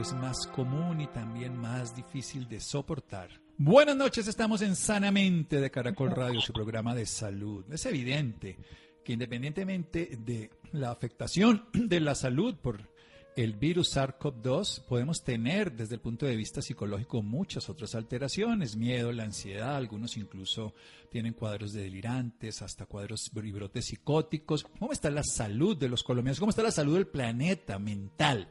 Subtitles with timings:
[0.00, 3.28] Es más común y también más difícil de soportar.
[3.56, 7.64] Buenas noches, estamos en Sanamente de Caracol Radio, su programa de salud.
[7.72, 8.58] Es evidente
[9.04, 12.90] que independientemente de la afectación de la salud por
[13.36, 19.12] el virus SARS-CoV-2 podemos tener desde el punto de vista psicológico muchas otras alteraciones, miedo,
[19.12, 20.74] la ansiedad, algunos incluso
[21.10, 24.64] tienen cuadros de delirantes, hasta cuadros y brotes psicóticos.
[24.78, 26.40] ¿Cómo está la salud de los colombianos?
[26.40, 28.48] ¿Cómo está la salud del planeta mental?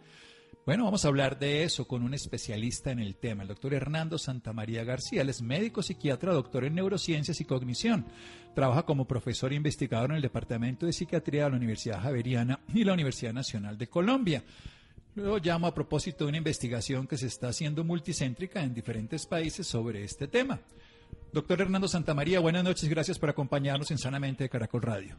[0.65, 4.17] Bueno, vamos a hablar de eso con un especialista en el tema, el doctor Hernando
[4.17, 5.21] Santamaría García.
[5.21, 8.05] Él es médico psiquiatra, doctor en neurociencias y cognición.
[8.55, 12.85] Trabaja como profesor e investigador en el Departamento de Psiquiatría de la Universidad Javeriana y
[12.85, 14.41] la Universidad Nacional de Colombia.
[15.15, 19.67] Luego llamo a propósito de una investigación que se está haciendo multicéntrica en diferentes países
[19.67, 20.61] sobre este tema.
[21.33, 25.17] Doctor Hernando Santamaría, buenas noches, gracias por acompañarnos en Sanamente de Caracol Radio.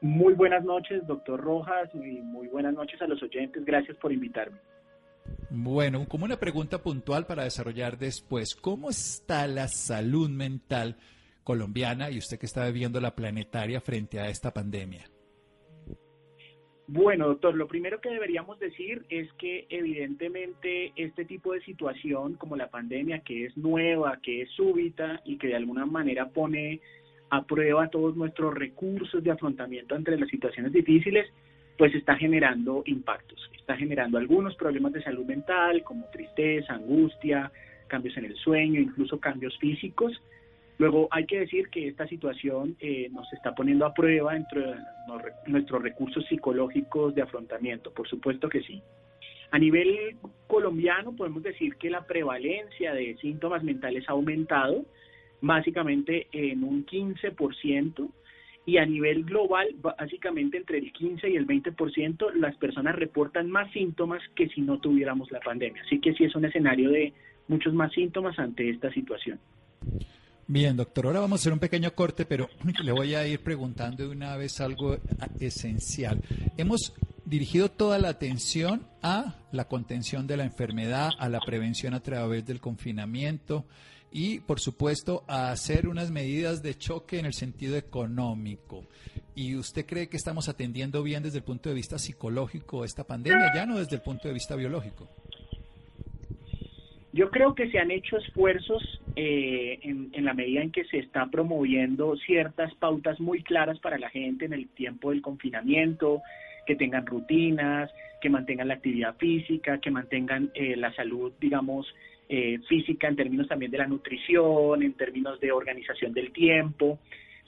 [0.00, 3.64] Muy buenas noches, doctor Rojas, y muy buenas noches a los oyentes.
[3.64, 4.58] Gracias por invitarme.
[5.50, 10.96] Bueno, como una pregunta puntual para desarrollar después, ¿cómo está la salud mental
[11.44, 15.04] colombiana y usted que está viviendo la planetaria frente a esta pandemia?
[16.88, 22.56] Bueno, doctor, lo primero que deberíamos decir es que evidentemente este tipo de situación como
[22.56, 26.80] la pandemia, que es nueva, que es súbita y que de alguna manera pone
[27.30, 31.26] aprueba todos nuestros recursos de afrontamiento entre las situaciones difíciles,
[31.76, 37.50] pues está generando impactos, está generando algunos problemas de salud mental como tristeza, angustia,
[37.86, 40.20] cambios en el sueño, incluso cambios físicos.
[40.78, 44.74] Luego hay que decir que esta situación eh, nos está poniendo a prueba entre
[45.46, 48.82] nuestros recursos psicológicos de afrontamiento, por supuesto que sí.
[49.50, 50.16] A nivel
[50.46, 54.84] colombiano podemos decir que la prevalencia de síntomas mentales ha aumentado,
[55.40, 58.08] básicamente en un 15%
[58.66, 63.70] y a nivel global, básicamente entre el 15 y el 20%, las personas reportan más
[63.72, 65.82] síntomas que si no tuviéramos la pandemia.
[65.82, 67.12] Así que sí es un escenario de
[67.46, 69.38] muchos más síntomas ante esta situación.
[70.48, 72.48] Bien, doctor, ahora vamos a hacer un pequeño corte, pero
[72.84, 74.96] le voy a ir preguntando de una vez algo
[75.40, 76.20] esencial.
[76.56, 76.92] Hemos
[77.24, 82.46] dirigido toda la atención a la contención de la enfermedad, a la prevención a través
[82.46, 83.64] del confinamiento,
[84.16, 88.86] y, por supuesto, a hacer unas medidas de choque en el sentido económico.
[89.34, 93.52] ¿Y usted cree que estamos atendiendo bien desde el punto de vista psicológico esta pandemia,
[93.54, 95.06] ya no desde el punto de vista biológico?
[97.12, 98.82] Yo creo que se han hecho esfuerzos
[99.16, 103.98] eh, en, en, la medida en que se está promoviendo ciertas pautas muy claras para
[103.98, 106.22] la gente en el tiempo del confinamiento,
[106.66, 107.90] que tengan rutinas,
[108.22, 111.86] que mantengan la actividad física, que mantengan eh, la salud, digamos,
[112.28, 116.98] eh, física, en términos también de la nutrición, en términos de organización del tiempo.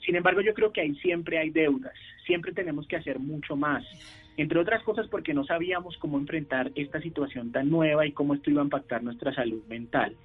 [0.05, 1.93] Sin embargo, yo creo que ahí siempre hay deudas,
[2.25, 3.83] siempre tenemos que hacer mucho más,
[4.37, 8.49] entre otras cosas porque no sabíamos cómo enfrentar esta situación tan nueva y cómo esto
[8.49, 10.15] iba a impactar nuestra salud mental.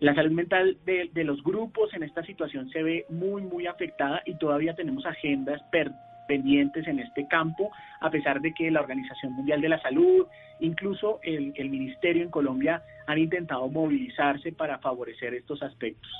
[0.00, 4.22] La salud mental de, de los grupos en esta situación se ve muy, muy afectada
[4.26, 5.92] y todavía tenemos agendas per,
[6.26, 7.70] pendientes en este campo,
[8.00, 10.26] a pesar de que la Organización Mundial de la Salud,
[10.60, 16.10] incluso el, Ministerio en Colombia han intentado movilizarse para favorecer estos aspectos.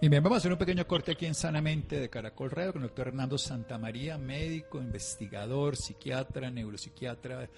[0.00, 2.82] Y bien, vamos a hacer un pequeño corte aquí en Sanamente de Caracol Radio con
[2.82, 7.48] el doctor Hernando Santamaría, médico, investigador, psiquiatra, neuropsiquiatra,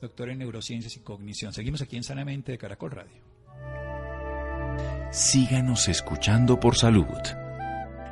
[0.00, 1.52] doctor en neurociencias y cognición.
[1.52, 3.32] Seguimos aquí en Sanamente de Caracol Radio.
[5.12, 7.06] Síganos escuchando por salud.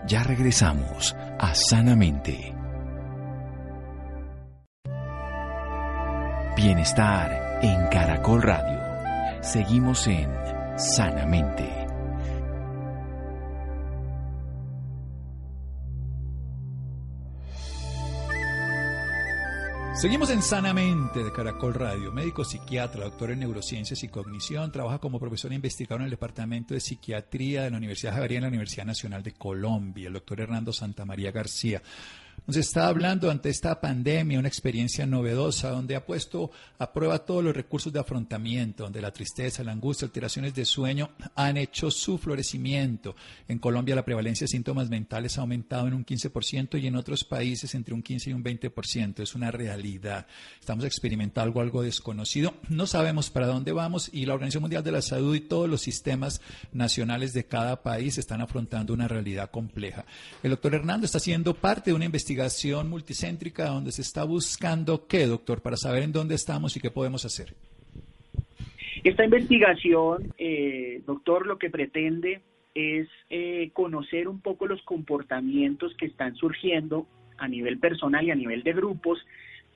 [0.06, 2.59] Ya regresamos a Sanamente.
[6.62, 9.42] Bienestar en Caracol Radio.
[9.42, 10.28] Seguimos en
[10.76, 11.66] Sanamente.
[19.94, 22.12] Seguimos en Sanamente de Caracol Radio.
[22.12, 24.70] Médico psiquiatra, doctor en neurociencias y cognición.
[24.70, 28.50] Trabaja como profesor e investigador en el Departamento de Psiquiatría de la Universidad Javeriana y
[28.50, 30.08] la Universidad Nacional de Colombia.
[30.08, 31.80] El doctor Hernando Santamaría García.
[32.46, 37.44] Nos está hablando ante esta pandemia, una experiencia novedosa, donde ha puesto a prueba todos
[37.44, 42.18] los recursos de afrontamiento, donde la tristeza, la angustia, alteraciones de sueño han hecho su
[42.18, 43.14] florecimiento.
[43.46, 47.24] En Colombia la prevalencia de síntomas mentales ha aumentado en un 15% y en otros
[47.24, 49.20] países entre un 15 y un 20%.
[49.20, 50.26] Es una realidad.
[50.58, 52.54] Estamos experimentando algo, algo desconocido.
[52.68, 55.82] No sabemos para dónde vamos y la Organización Mundial de la Salud y todos los
[55.82, 56.40] sistemas
[56.72, 60.04] nacionales de cada país están afrontando una realidad compleja.
[60.42, 62.29] El doctor Hernando está siendo parte de una investigación
[62.88, 67.24] multicéntrica donde se está buscando qué, doctor, para saber en dónde estamos y qué podemos
[67.24, 67.54] hacer.
[69.02, 72.42] Esta investigación, eh, doctor, lo que pretende
[72.74, 77.06] es eh, conocer un poco los comportamientos que están surgiendo
[77.38, 79.18] a nivel personal y a nivel de grupos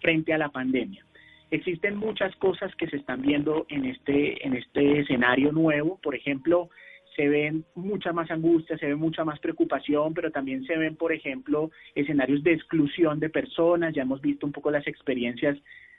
[0.01, 1.05] frente a la pandemia.
[1.51, 5.99] Existen muchas cosas que se están viendo en este, en este escenario nuevo.
[6.03, 6.69] Por ejemplo,
[7.17, 11.13] se ven mucha más angustia, se ve mucha más preocupación, pero también se ven, por
[11.13, 13.95] ejemplo, escenarios de exclusión de personas.
[13.95, 15.57] Ya hemos visto un poco las experiencias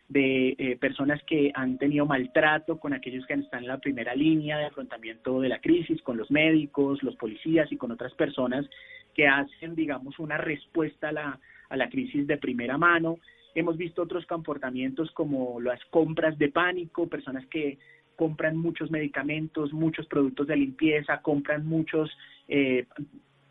[0.10, 4.58] de eh, personas que han tenido maltrato con aquellos que están en la primera línea
[4.58, 8.66] de afrontamiento de la crisis, con los médicos, los policías y con otras personas
[9.14, 11.40] que hacen, digamos, una respuesta a la,
[11.70, 13.18] a la crisis de primera mano.
[13.56, 17.78] Hemos visto otros comportamientos como las compras de pánico, personas que
[18.16, 22.10] compran muchos medicamentos, muchos productos de limpieza, compran muchos
[22.48, 22.86] eh,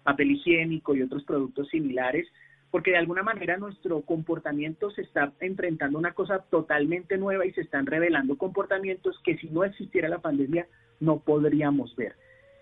[0.02, 2.26] papel higiénico y otros productos similares,
[2.70, 7.52] porque de alguna manera nuestro comportamiento se está enfrentando a una cosa totalmente nueva y
[7.52, 10.66] se están revelando comportamientos que si no existiera la pandemia
[11.00, 12.14] no podríamos ver.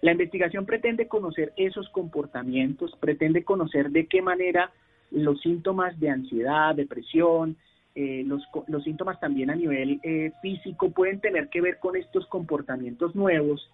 [0.03, 4.73] La investigación pretende conocer esos comportamientos, pretende conocer de qué manera
[5.11, 7.57] los síntomas de ansiedad, depresión,
[7.95, 12.27] eh, los, los, síntomas también a nivel eh, físico pueden tener que ver con estos
[12.27, 13.71] comportamientos nuevos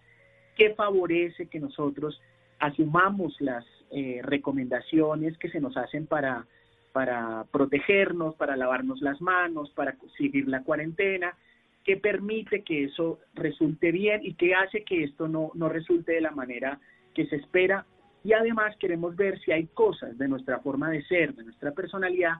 [0.56, 2.20] que favorece que nosotros
[2.58, 6.46] asumamos las eh, recomendaciones que se nos hacen para,
[6.92, 11.36] para protegernos, para lavarnos las manos, para seguir la cuarentena,
[11.84, 16.20] que permite que eso resulte bien y que hace que esto no, no resulte de
[16.20, 16.80] la manera
[17.14, 17.86] que se espera.
[18.24, 22.34] Y además queremos ver si hay cosas de nuestra forma de ser, de nuestra personalidad,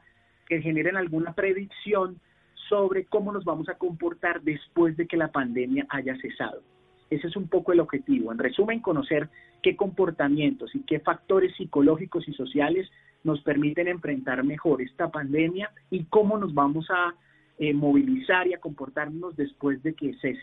[0.49, 2.21] que generen alguna predicción
[2.69, 6.63] sobre cómo nos vamos a comportar después de que la pandemia haya cesado.
[7.11, 8.33] Ese es un poco el objetivo.
[8.33, 9.29] En resumen, conocer
[9.63, 12.89] qué comportamientos y qué factores psicológicos y sociales
[13.25, 17.15] nos permiten enfrentar mejor esta pandemia y cómo nos vamos a
[17.59, 20.43] eh, movilizar y a comportarnos después de que cese.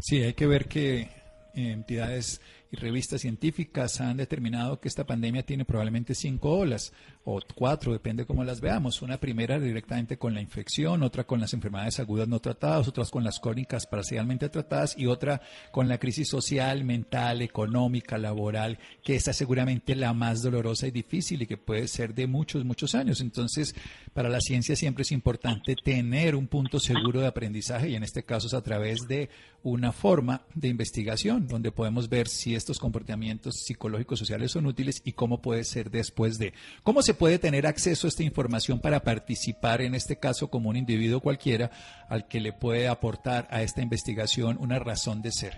[0.00, 1.08] Sí, hay que ver que
[1.54, 6.92] entidades y revistas científicas han determinado que esta pandemia tiene probablemente cinco olas
[7.24, 9.02] o cuatro, depende cómo las veamos.
[9.02, 13.24] Una primera directamente con la infección, otra con las enfermedades agudas no tratadas, otras con
[13.24, 19.32] las crónicas parcialmente tratadas y otra con la crisis social, mental, económica, laboral, que esta
[19.32, 23.20] es seguramente la más dolorosa y difícil y que puede ser de muchos, muchos años.
[23.20, 23.74] Entonces,
[24.14, 28.22] para la ciencia siempre es importante tener un punto seguro de aprendizaje y en este
[28.22, 29.28] caso es a través de
[29.62, 35.12] una forma de investigación donde podemos ver si estos comportamientos psicológicos sociales son útiles y
[35.12, 36.54] cómo puede ser después de.
[36.82, 41.20] ¿Cómo puede tener acceso a esta información para participar, en este caso, como un individuo
[41.20, 41.70] cualquiera,
[42.08, 45.54] al que le puede aportar a esta investigación una razón de ser?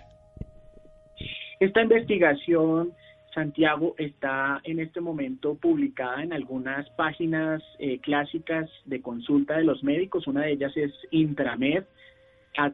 [1.59, 2.93] Esta investigación,
[3.33, 9.83] Santiago, está en este momento publicada en algunas páginas eh, clásicas de consulta de los
[9.83, 10.27] médicos.
[10.27, 11.83] Una de ellas es Intramed.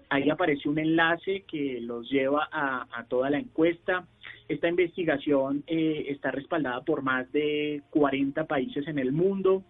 [0.10, 4.06] Ahí aparece un enlace que los lleva a toda la encuesta.
[4.50, 9.64] Esta investigación eh, está respaldada por más de 40 países en el mundo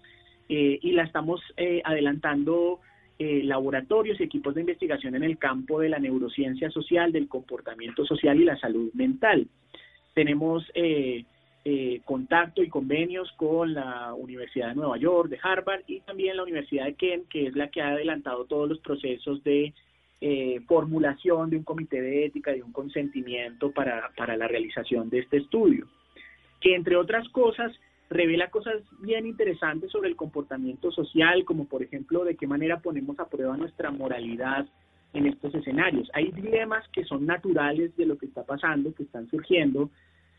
[0.48, 2.80] eh, y la estamos eh, adelantando
[3.22, 8.39] laboratorios y equipos de investigación en el campo de la neurociencia social, del comportamiento social
[8.39, 9.46] y la salud mental.
[10.13, 10.66] Tenemos
[12.06, 16.86] contacto y convenios con la Universidad de Nueva York, de Harvard y también la Universidad
[16.86, 19.74] de Kent, que es la que ha adelantado todos los procesos de
[20.22, 25.20] eh, formulación de un comité de ética, de un consentimiento para, para la realización de
[25.20, 25.88] este estudio,
[26.60, 27.72] que entre otras cosas
[28.10, 33.20] revela cosas bien interesantes sobre el comportamiento social, como por ejemplo de qué manera ponemos
[33.20, 34.66] a prueba nuestra moralidad
[35.14, 36.10] en estos escenarios.
[36.14, 39.90] Hay dilemas que son naturales de lo que está pasando, que están surgiendo.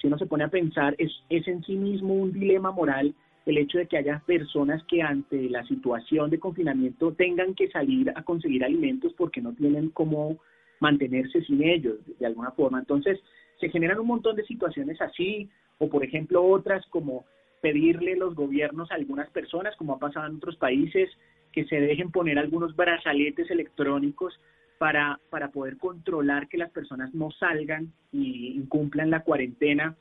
[0.00, 3.14] Si uno se pone a pensar, es, es en sí mismo un dilema moral
[3.46, 8.12] el hecho de que haya personas que ante la situación de confinamiento tengan que salir
[8.14, 10.38] a conseguir alimentos porque no tienen cómo
[10.78, 12.78] mantenerse sin ellos de alguna forma.
[12.78, 13.18] Entonces,
[13.58, 17.24] se generan un montón de situaciones así, o por ejemplo otras como
[17.60, 21.10] pedirle los gobiernos a algunas personas, como ha pasado en otros países,
[21.52, 24.38] que se dejen poner algunos brazaletes electrónicos
[24.78, 29.96] para, para poder controlar que las personas no salgan y incumplan la cuarentena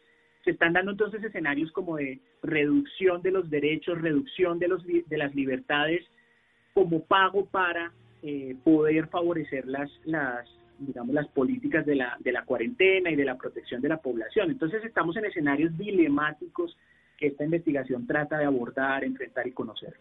[0.49, 5.15] Se están dando entonces escenarios como de reducción de los derechos, reducción de, los, de
[5.15, 6.03] las libertades
[6.73, 7.91] como pago para
[8.23, 13.25] eh, poder favorecer las, las, digamos, las políticas de la, de la cuarentena y de
[13.25, 14.49] la protección de la población.
[14.49, 16.75] Entonces estamos en escenarios dilemáticos
[17.15, 19.97] que esta investigación trata de abordar, enfrentar y conocer.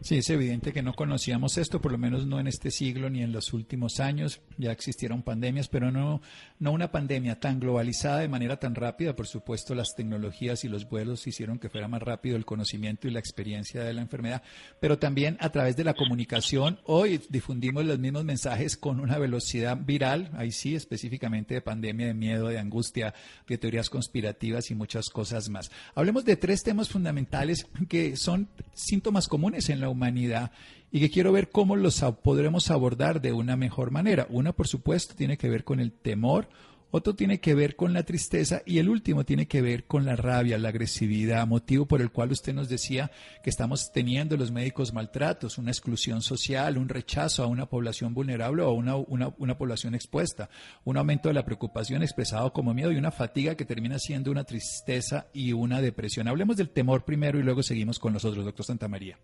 [0.00, 3.22] Sí, es evidente que no conocíamos esto, por lo menos no en este siglo ni
[3.22, 4.40] en los últimos años.
[4.58, 6.20] Ya existieron pandemias, pero no,
[6.58, 9.14] no una pandemia tan globalizada de manera tan rápida.
[9.14, 13.12] Por supuesto, las tecnologías y los vuelos hicieron que fuera más rápido el conocimiento y
[13.12, 14.42] la experiencia de la enfermedad,
[14.80, 16.80] pero también a través de la comunicación.
[16.84, 22.14] Hoy difundimos los mismos mensajes con una velocidad viral, ahí sí, específicamente de pandemia, de
[22.14, 23.14] miedo, de angustia,
[23.46, 25.70] de teorías conspirativas y muchas cosas más.
[25.94, 30.50] Hablemos de tres temas fundamentales que son síntomas comunes en la humanidad
[30.90, 34.26] y que quiero ver cómo los podremos abordar de una mejor manera.
[34.28, 36.48] Una, por supuesto, tiene que ver con el temor,
[36.92, 40.14] otro tiene que ver con la tristeza y el último tiene que ver con la
[40.14, 43.10] rabia, la agresividad, motivo por el cual usted nos decía
[43.42, 48.62] que estamos teniendo los médicos maltratos, una exclusión social, un rechazo a una población vulnerable
[48.62, 50.50] o a una, una, población expuesta,
[50.84, 54.44] un aumento de la preocupación expresado como miedo y una fatiga que termina siendo una
[54.44, 56.28] tristeza y una depresión.
[56.28, 59.18] Hablemos del temor primero y luego seguimos con los otros, doctor Santa María.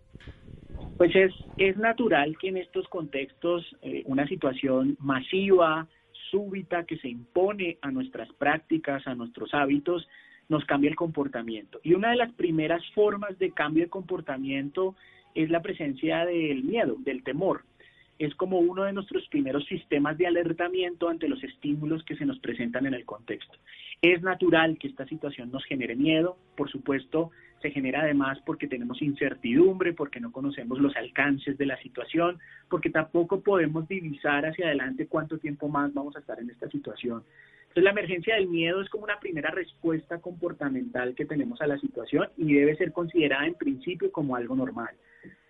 [0.96, 5.86] Pues es, es natural que en estos contextos eh, una situación masiva,
[6.30, 10.08] súbita, que se impone a nuestras prácticas, a nuestros hábitos,
[10.48, 11.80] nos cambie el comportamiento.
[11.82, 14.94] Y una de las primeras formas de cambio de comportamiento
[15.34, 17.62] es la presencia del miedo, del temor
[18.18, 22.38] es como uno de nuestros primeros sistemas de alertamiento ante los estímulos que se nos
[22.40, 23.56] presentan en el contexto.
[24.02, 29.00] Es natural que esta situación nos genere miedo, por supuesto, se genera además porque tenemos
[29.02, 32.38] incertidumbre, porque no conocemos los alcances de la situación,
[32.68, 37.22] porque tampoco podemos divisar hacia adelante cuánto tiempo más vamos a estar en esta situación.
[37.62, 41.78] Entonces la emergencia del miedo es como una primera respuesta comportamental que tenemos a la
[41.78, 44.90] situación y debe ser considerada en principio como algo normal.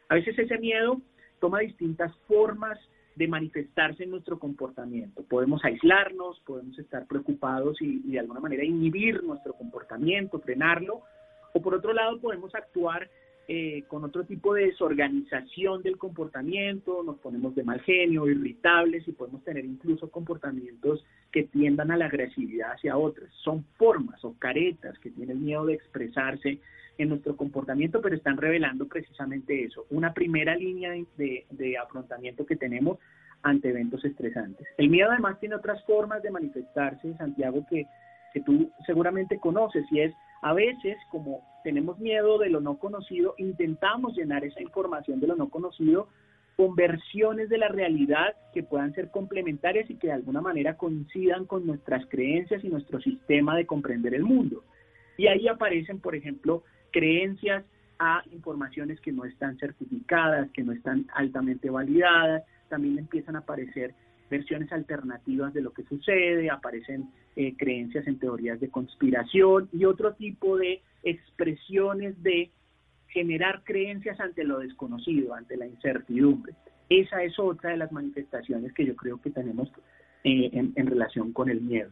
[0.09, 1.01] A veces ese miedo
[1.39, 2.79] toma distintas formas
[3.19, 5.25] de manifestarse en nuestro comportamiento.
[5.25, 11.03] Podemos aislarnos, podemos estar preocupados y, de alguna manera inhibir nuestro comportamiento, frenarlo,
[11.53, 13.09] o por otro lado podemos actuar
[13.51, 19.13] eh, con otro tipo de desorganización del comportamiento, nos ponemos de mal genio, irritables y
[19.13, 21.03] podemos tener incluso comportamientos
[21.33, 23.33] que tiendan a la agresividad hacia otras.
[23.43, 26.59] Son formas o caretas que tienen miedo de expresarse
[26.99, 32.57] en nuestro comportamiento, pero están revelando precisamente eso, una primera línea de, de, afrontamiento que
[32.57, 32.99] tenemos
[33.43, 34.67] ante eventos estresantes.
[34.77, 37.87] El miedo además tiene otras formas de manifestarse, Santiago, que,
[38.35, 43.35] que tú seguramente conoces, y es a veces, como tenemos miedo de lo no conocido,
[43.39, 46.09] intentamos llenar esa información de lo no conocido
[46.57, 51.45] con versiones de la realidad que puedan ser complementarias y que de alguna manera coincidan
[51.45, 54.65] con nuestras creencias y nuestro sistema de comprender el mundo.
[55.17, 57.65] Y ahí aparecen, por ejemplo, creencias
[57.99, 63.95] a informaciones que no están certificadas, que no están altamente validadas, también empiezan a aparecer
[64.29, 70.15] versiones alternativas de lo que sucede, aparecen eh, creencias en teorías de conspiración y otro
[70.15, 72.51] tipo de expresiones de
[73.09, 76.55] generar creencias ante lo desconocido, ante la incertidumbre.
[76.89, 79.69] Esa es otra de las manifestaciones que yo creo que tenemos
[80.25, 81.91] eh, en relación con el miedo.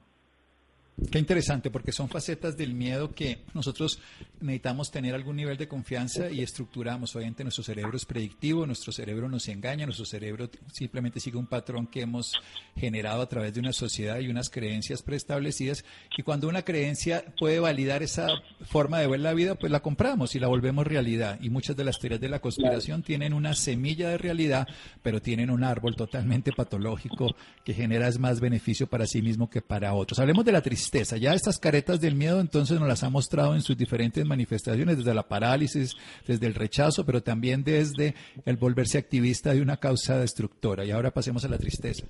[1.10, 4.00] Qué interesante, porque son facetas del miedo que nosotros
[4.40, 7.14] necesitamos tener algún nivel de confianza y estructuramos.
[7.14, 11.86] Obviamente nuestro cerebro es predictivo, nuestro cerebro nos engaña, nuestro cerebro simplemente sigue un patrón
[11.86, 12.32] que hemos
[12.76, 15.84] generado a través de una sociedad y unas creencias preestablecidas.
[16.16, 18.28] Y cuando una creencia puede validar esa
[18.62, 21.38] forma de ver la vida, pues la compramos y la volvemos realidad.
[21.42, 24.66] Y muchas de las teorías de la conspiración tienen una semilla de realidad,
[25.02, 29.92] pero tienen un árbol totalmente patológico que genera más beneficio para sí mismo que para
[29.92, 30.18] otros.
[30.20, 33.62] Hablemos de la tristeza ya estas caretas del miedo entonces nos las ha mostrado en
[33.62, 38.14] sus diferentes manifestaciones, desde la parálisis, desde el rechazo, pero también desde
[38.44, 40.84] el volverse activista de una causa destructora.
[40.84, 42.06] Y ahora pasemos a la tristeza.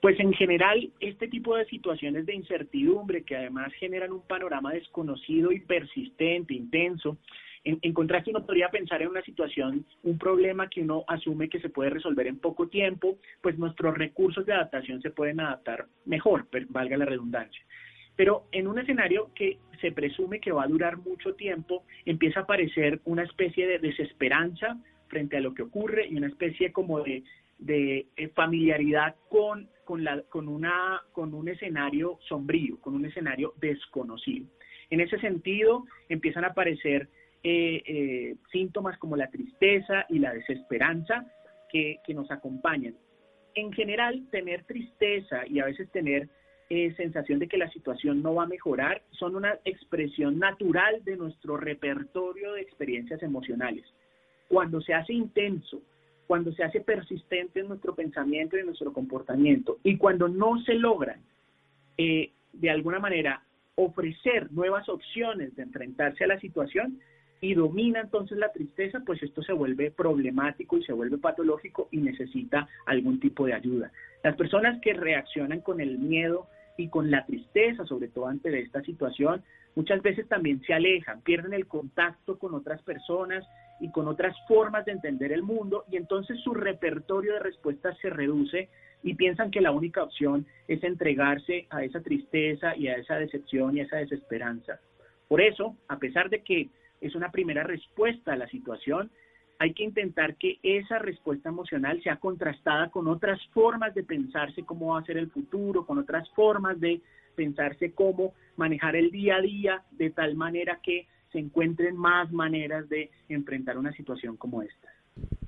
[0.00, 5.52] Pues en general, este tipo de situaciones de incertidumbre que además generan un panorama desconocido
[5.52, 7.18] y persistente, intenso,
[7.64, 11.68] en, contraste, uno podría pensar en una situación, un problema que uno asume que se
[11.68, 16.96] puede resolver en poco tiempo, pues nuestros recursos de adaptación se pueden adaptar mejor, valga
[16.96, 17.64] la redundancia.
[18.16, 22.42] Pero en un escenario que se presume que va a durar mucho tiempo, empieza a
[22.42, 24.76] aparecer una especie de desesperanza
[25.08, 27.22] frente a lo que ocurre y una especie como de,
[27.58, 33.54] de eh, familiaridad con, con, la, con, una, con un escenario sombrío, con un escenario
[33.60, 34.46] desconocido.
[34.90, 37.08] En ese sentido, empiezan a aparecer
[37.44, 41.26] eh, eh, síntomas como la tristeza y la desesperanza
[41.72, 42.94] que, nos acompañan.
[43.54, 46.28] En general, tener tristeza y a veces tener
[46.68, 51.16] eh, sensación de que la situación no va a mejorar son una expresión natural de
[51.16, 53.84] nuestro repertorio de experiencias emocionales.
[54.48, 55.82] Cuando se hace intenso,
[56.26, 60.74] cuando se hace persistente en nuestro pensamiento y en nuestro comportamiento, y cuando no se
[60.74, 61.20] logran,
[61.98, 63.42] eh, de alguna manera,
[63.74, 67.00] ofrecer nuevas opciones de enfrentarse a la situación,
[67.42, 71.98] y domina entonces la tristeza, pues esto se vuelve problemático y se vuelve patológico y
[71.98, 73.90] necesita algún tipo de ayuda.
[74.22, 76.46] Las personas que reaccionan con el miedo
[76.78, 79.42] y con la tristeza, sobre todo ante esta situación,
[79.74, 83.44] muchas veces también se alejan, pierden el contacto con otras personas
[83.80, 88.08] y con otras formas de entender el mundo y entonces su repertorio de respuestas se
[88.08, 88.68] reduce
[89.02, 93.76] y piensan que la única opción es entregarse a esa tristeza y a esa decepción
[93.76, 94.78] y a esa desesperanza.
[95.26, 96.68] Por eso, a pesar de que
[97.02, 99.10] es una primera respuesta a la situación,
[99.58, 104.94] hay que intentar que esa respuesta emocional sea contrastada con otras formas de pensarse cómo
[104.94, 107.00] va a ser el futuro, con otras formas de
[107.36, 112.88] pensarse cómo manejar el día a día de tal manera que se encuentren más maneras
[112.88, 114.88] de enfrentar una situación como esta.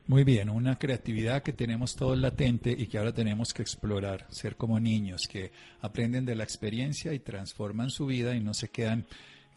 [0.07, 4.57] Muy bien, una creatividad que tenemos todos latente y que ahora tenemos que explorar, ser
[4.57, 9.07] como niños que aprenden de la experiencia y transforman su vida y no se quedan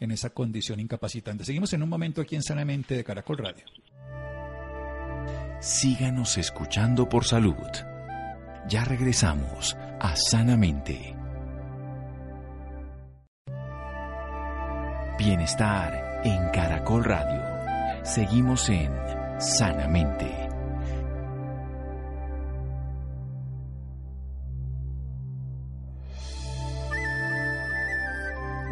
[0.00, 1.44] en esa condición incapacitante.
[1.44, 3.64] Seguimos en un momento aquí en Sanamente de Caracol Radio.
[5.60, 7.56] Síganos escuchando por salud.
[8.68, 11.16] Ya regresamos a Sanamente.
[15.18, 18.04] Bienestar en Caracol Radio.
[18.04, 18.92] Seguimos en
[19.40, 20.47] Sanamente.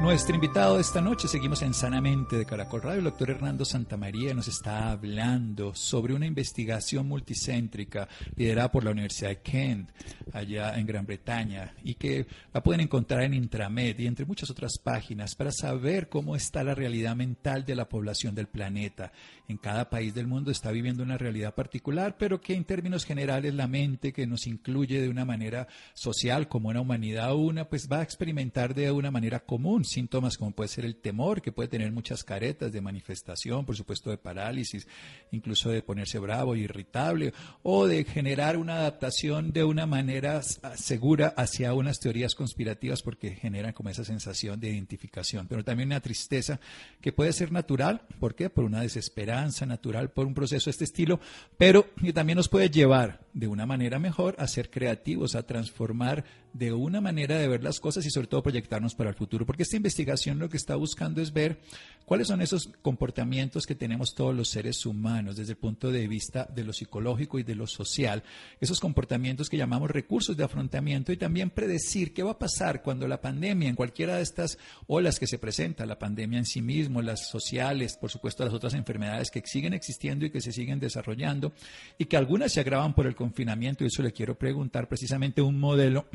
[0.06, 4.32] Nuestro invitado de esta noche, seguimos en Sanamente de Caracol Radio, el doctor Hernando Santamaría
[4.34, 9.90] nos está hablando sobre una investigación multicéntrica liderada por la Universidad de Kent,
[10.32, 14.78] allá en Gran Bretaña, y que la pueden encontrar en Intramed y entre muchas otras
[14.78, 19.10] páginas para saber cómo está la realidad mental de la población del planeta.
[19.48, 23.54] En cada país del mundo está viviendo una realidad particular, pero que en términos generales
[23.54, 28.00] la mente que nos incluye de una manera social como una humanidad una, pues va
[28.00, 31.92] a experimentar de una manera común síntomas como puede ser el temor, que puede tener
[31.92, 34.88] muchas caretas de manifestación, por supuesto de parálisis,
[35.30, 41.34] incluso de ponerse bravo e irritable, o de generar una adaptación de una manera segura
[41.36, 46.58] hacia unas teorías conspirativas porque generan como esa sensación de identificación, pero también una tristeza
[47.00, 48.50] que puede ser natural, ¿por qué?
[48.50, 49.35] Por una desesperanza
[49.66, 51.20] natural, por un proceso de este estilo,
[51.58, 56.24] pero que también nos puede llevar de una manera mejor a ser creativos, a transformar
[56.54, 59.64] de una manera de ver las cosas y sobre todo proyectarnos para el futuro, porque
[59.64, 61.60] esta investigación lo que está buscando es ver
[62.06, 66.46] cuáles son esos comportamientos que tenemos todos los seres humanos desde el punto de vista
[66.46, 68.22] de lo psicológico y de lo social,
[68.58, 73.06] esos comportamientos que llamamos recursos de afrontamiento y también predecir qué va a pasar cuando
[73.06, 77.02] la pandemia, en cualquiera de estas olas que se presenta, la pandemia en sí mismo,
[77.02, 81.52] las sociales, por supuesto las otras enfermedades que siguen existiendo y que se siguen desarrollando
[81.98, 85.58] y que algunas se agravan por el confinamiento y eso le quiero preguntar precisamente un
[85.58, 86.06] modelo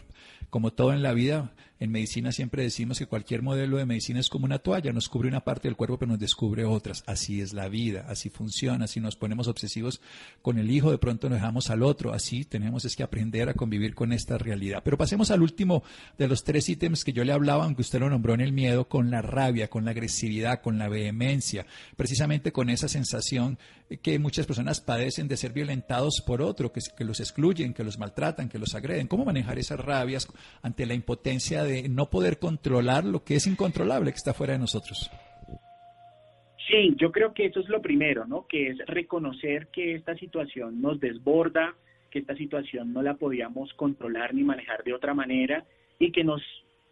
[0.49, 4.29] como todo en la vida, en medicina siempre decimos que cualquier modelo de medicina es
[4.29, 7.03] como una toalla, nos cubre una parte del cuerpo pero nos descubre otras.
[7.07, 9.99] Así es la vida, así funciona, si nos ponemos obsesivos
[10.43, 13.55] con el hijo, de pronto nos dejamos al otro, así tenemos es que aprender a
[13.55, 14.83] convivir con esta realidad.
[14.85, 15.81] Pero pasemos al último
[16.19, 18.87] de los tres ítems que yo le hablaba, aunque usted lo nombró en el miedo,
[18.87, 21.65] con la rabia, con la agresividad, con la vehemencia,
[21.97, 23.57] precisamente con esa sensación
[24.03, 27.97] que muchas personas padecen de ser violentados por otro, que, que los excluyen, que los
[27.97, 29.07] maltratan, que los agreden.
[29.07, 30.27] ¿Cómo manejar esas rabias
[30.61, 34.59] ante la impotencia de no poder controlar lo que es incontrolable, que está fuera de
[34.59, 35.09] nosotros?
[36.67, 38.45] Sí, yo creo que eso es lo primero, ¿no?
[38.47, 41.75] Que es reconocer que esta situación nos desborda,
[42.09, 45.65] que esta situación no la podíamos controlar ni manejar de otra manera
[45.99, 46.41] y que nos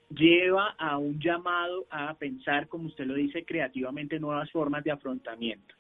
[0.10, 5.76] lleva a un llamado a pensar, como usted lo dice, creativamente nuevas formas de afrontamiento.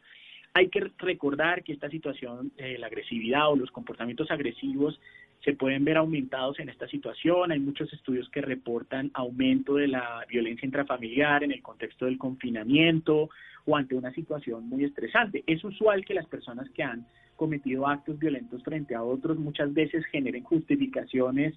[0.54, 5.00] Hay que recordar que esta situación, eh, la agresividad o los comportamientos agresivos
[5.44, 7.52] se pueden ver aumentados en esta situación.
[7.52, 13.30] Hay muchos estudios que reportan aumento de la violencia intrafamiliar en el contexto del confinamiento
[13.66, 15.44] o ante una situación muy estresante.
[15.48, 20.06] Es usual que las personas que han cometido actos violentos frente a otros muchas veces
[20.08, 21.56] generen justificaciones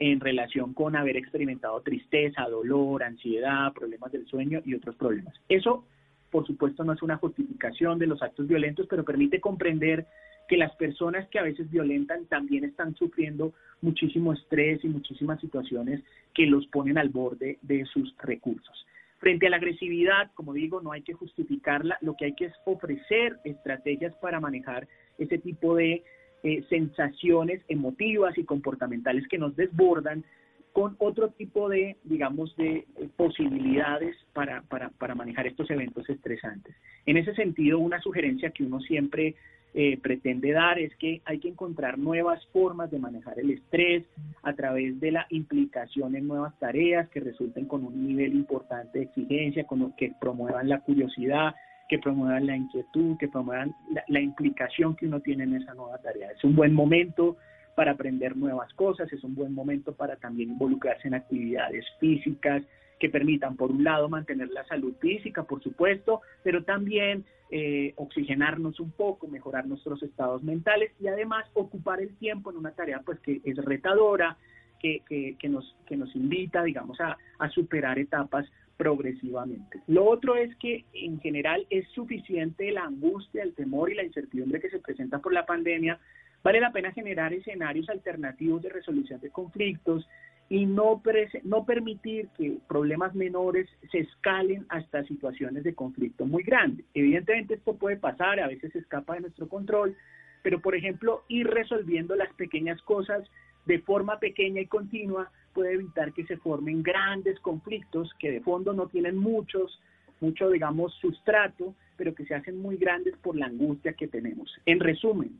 [0.00, 5.34] en relación con haber experimentado tristeza, dolor, ansiedad, problemas del sueño y otros problemas.
[5.48, 5.84] Eso,
[6.28, 10.06] por supuesto, no es una justificación de los actos violentos, pero permite comprender
[10.48, 16.02] que las personas que a veces violentan también están sufriendo muchísimo estrés y muchísimas situaciones
[16.34, 18.86] que los ponen al borde de sus recursos.
[19.18, 22.54] Frente a la agresividad, como digo, no hay que justificarla, lo que hay que es
[22.64, 26.02] ofrecer estrategias para manejar ese tipo de
[26.42, 30.24] eh, sensaciones emotivas y comportamentales que nos desbordan
[30.72, 36.74] con otro tipo de, digamos, de eh, posibilidades para, para, para manejar estos eventos estresantes.
[37.06, 39.36] En ese sentido, una sugerencia que uno siempre
[39.74, 44.04] eh, pretende dar es que hay que encontrar nuevas formas de manejar el estrés
[44.42, 49.04] a través de la implicación en nuevas tareas que resulten con un nivel importante de
[49.06, 51.54] exigencia, con, que promuevan la curiosidad,
[51.88, 55.98] que promuevan la inquietud, que promuevan la, la implicación que uno tiene en esa nueva
[55.98, 56.30] tarea.
[56.32, 57.38] Es un buen momento
[57.74, 62.62] para aprender nuevas cosas, es un buen momento para también involucrarse en actividades físicas
[63.02, 68.78] que permitan, por un lado, mantener la salud física, por supuesto, pero también eh, oxigenarnos
[68.78, 73.18] un poco, mejorar nuestros estados mentales y además ocupar el tiempo en una tarea pues
[73.18, 74.36] que es retadora,
[74.78, 79.80] que, que, nos, que nos invita, digamos, a, a superar etapas progresivamente.
[79.88, 84.60] Lo otro es que en general es suficiente la angustia, el temor y la incertidumbre
[84.60, 85.98] que se presenta por la pandemia
[86.42, 90.08] Vale la pena generar escenarios alternativos de resolución de conflictos
[90.48, 91.02] y no,
[91.44, 96.84] no permitir que problemas menores se escalen hasta situaciones de conflicto muy grandes.
[96.94, 99.96] Evidentemente esto puede pasar, a veces escapa de nuestro control,
[100.42, 103.26] pero por ejemplo ir resolviendo las pequeñas cosas
[103.64, 108.72] de forma pequeña y continua puede evitar que se formen grandes conflictos que de fondo
[108.72, 109.80] no tienen muchos,
[110.20, 114.50] mucho digamos sustrato, pero que se hacen muy grandes por la angustia que tenemos.
[114.66, 115.38] En resumen,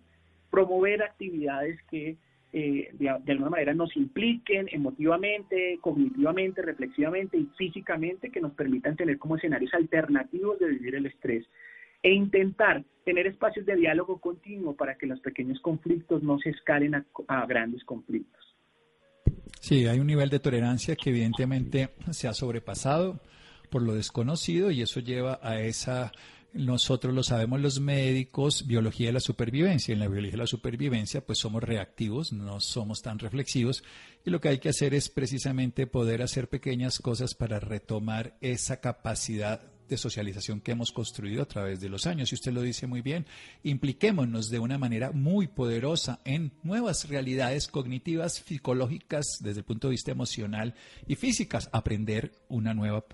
[0.50, 2.16] promover actividades que
[2.54, 9.18] eh, de, alguna manera nos impliquen emotivamente, cognitivamente, reflexivamente y físicamente, que nos permitan tener
[9.18, 11.46] como escenarios alternativos de vivir el estrés
[12.02, 16.94] e intentar tener espacios de diálogo continuo para que los pequeños conflictos no se escalen
[16.94, 18.42] a, a grandes conflictos.
[19.60, 23.20] Sí, hay un nivel de tolerancia que evidentemente se ha sobrepasado
[23.70, 26.12] por lo desconocido y eso lleva a esa
[26.54, 29.92] nosotros lo sabemos los médicos, biología de la supervivencia.
[29.92, 33.82] En la biología de la supervivencia, pues somos reactivos, no somos tan reflexivos.
[34.24, 38.80] Y lo que hay que hacer es precisamente poder hacer pequeñas cosas para retomar esa
[38.80, 42.32] capacidad de socialización que hemos construido a través de los años.
[42.32, 43.26] Y usted lo dice muy bien,
[43.62, 49.92] impliquémonos de una manera muy poderosa en nuevas realidades cognitivas, psicológicas, desde el punto de
[49.92, 50.74] vista emocional
[51.06, 53.04] y físicas, aprender una nueva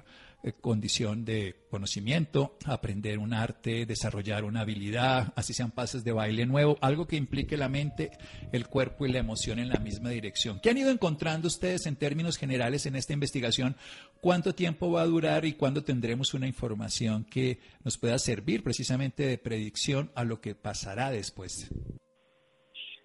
[0.60, 6.78] condición de conocimiento, aprender un arte, desarrollar una habilidad, así sean pases de baile nuevo,
[6.80, 8.10] algo que implique la mente,
[8.52, 10.60] el cuerpo y la emoción en la misma dirección.
[10.62, 13.76] ¿Qué han ido encontrando ustedes en términos generales en esta investigación?
[14.20, 19.24] ¿Cuánto tiempo va a durar y cuándo tendremos una información que nos pueda servir precisamente
[19.24, 21.70] de predicción a lo que pasará después?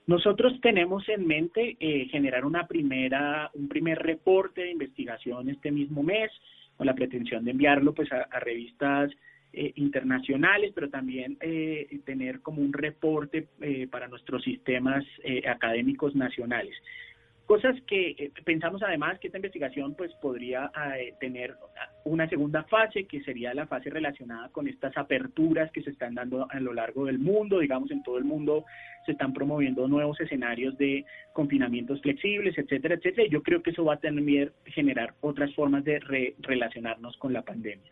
[0.06, 6.04] Nosotros tenemos en mente eh, generar una primera, un primer reporte de investigación este mismo
[6.04, 6.30] mes
[6.78, 9.12] con la pretensión de enviarlo pues a, revistas
[9.52, 15.06] eh, internacionales, pero también eh, tener como un reporte eh, para nuestros sistemas
[15.48, 16.76] académicos nacionales.
[17.46, 20.72] Cosas que pensamos además que esta investigación pues podría
[21.20, 21.56] tener
[22.06, 26.48] una segunda fase, que sería la fase relacionada con estas aperturas que se están dando
[26.50, 28.64] a lo largo del mundo, digamos en todo el mundo
[29.06, 33.28] se están promoviendo nuevos escenarios de confinamientos flexibles, etcétera, etcétera.
[33.30, 36.00] Yo creo que eso va a también generar otras formas de
[36.40, 37.92] relacionarnos con la pandemia.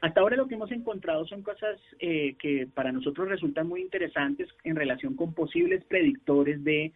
[0.00, 4.48] Hasta ahora lo que hemos encontrado son cosas eh, que para nosotros resultan muy interesantes
[4.64, 6.92] en relación con posibles predictores de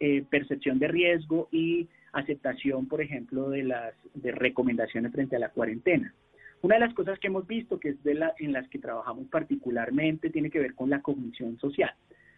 [0.00, 6.12] eh, percepción de riesgo y aceptación, por ejemplo, de las recomendaciones frente a la cuarentena.
[6.62, 9.28] Una de las cosas que hemos visto, que es de la, en las que trabajamos
[9.28, 11.92] particularmente, tiene que ver con la cognición social.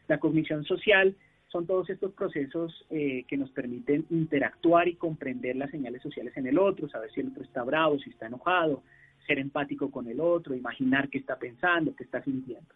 [0.08, 1.16] La cognición social
[1.48, 6.46] son todos estos procesos eh, que nos permiten interactuar y comprender las señales sociales en
[6.46, 8.82] el otro, saber si el otro está bravo, si está enojado,
[9.26, 12.74] ser empático con el otro, imaginar qué está pensando, qué está sintiendo.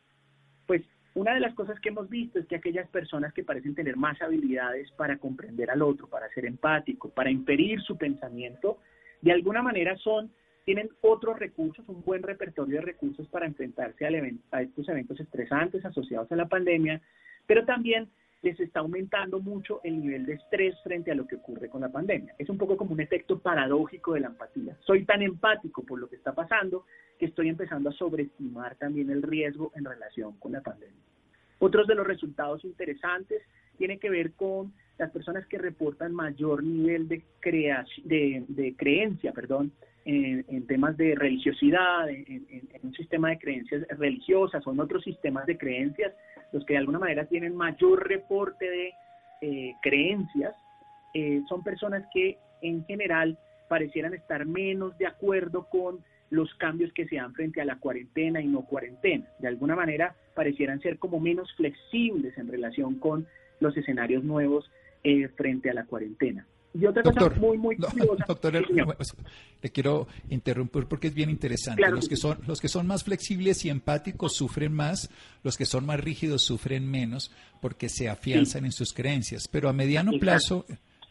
[0.67, 0.83] Pues
[1.17, 4.21] una de las cosas que hemos visto es que aquellas personas que parecen tener más
[4.21, 8.79] habilidades para comprender al otro, para ser empático, para impedir su pensamiento,
[9.23, 10.31] de alguna manera son
[10.67, 14.05] tienen otros recursos, un buen repertorio de recursos para enfrentarse
[14.51, 17.01] a estos eventos estresantes asociados a la pandemia,
[17.47, 18.11] pero también
[18.43, 21.89] les está aumentando mucho el nivel de estrés frente a lo que ocurre con la
[21.89, 22.35] pandemia.
[22.39, 24.77] Es un poco como un efecto paradójico de la empatía.
[24.87, 26.85] Soy tan empático por lo que está pasando
[27.19, 31.03] que estoy empezando a sobreestimar también el riesgo en relación con la pandemia.
[31.59, 33.43] Otros de los resultados interesantes
[33.79, 37.23] tienen que ver con las personas que reportan mayor nivel de,
[38.05, 39.73] de, de creencia perdón,
[40.07, 45.59] en, temas de religiosidad, en, un sistema de creencias religiosas o en otros sistemas de
[45.59, 46.13] creencias,
[46.53, 48.95] los que de alguna manera tienen mayor reporte de
[49.41, 50.55] eh, creencias,
[51.15, 57.07] eh, son personas que en general parecieran estar menos de acuerdo con los cambios que
[57.07, 59.27] se dan frente a la cuarentena y no cuarentena.
[59.39, 63.27] De alguna manera parecieran ser como menos flexibles en relación con
[63.61, 64.71] los escenarios nuevos
[65.05, 66.47] eh, frente a la cuarentena.
[66.79, 67.77] Y otra cosa muy, muy
[68.29, 68.55] Doctor,
[69.63, 71.89] le quiero interrumpir porque es bien interesante.
[71.91, 75.11] los, que son, los que son más flexibles y empáticos sufren más,
[75.43, 79.49] los que son más rígidos sufren menos porque se afianzan en sus creencias.
[79.49, 80.67] Pero a mediano plazo,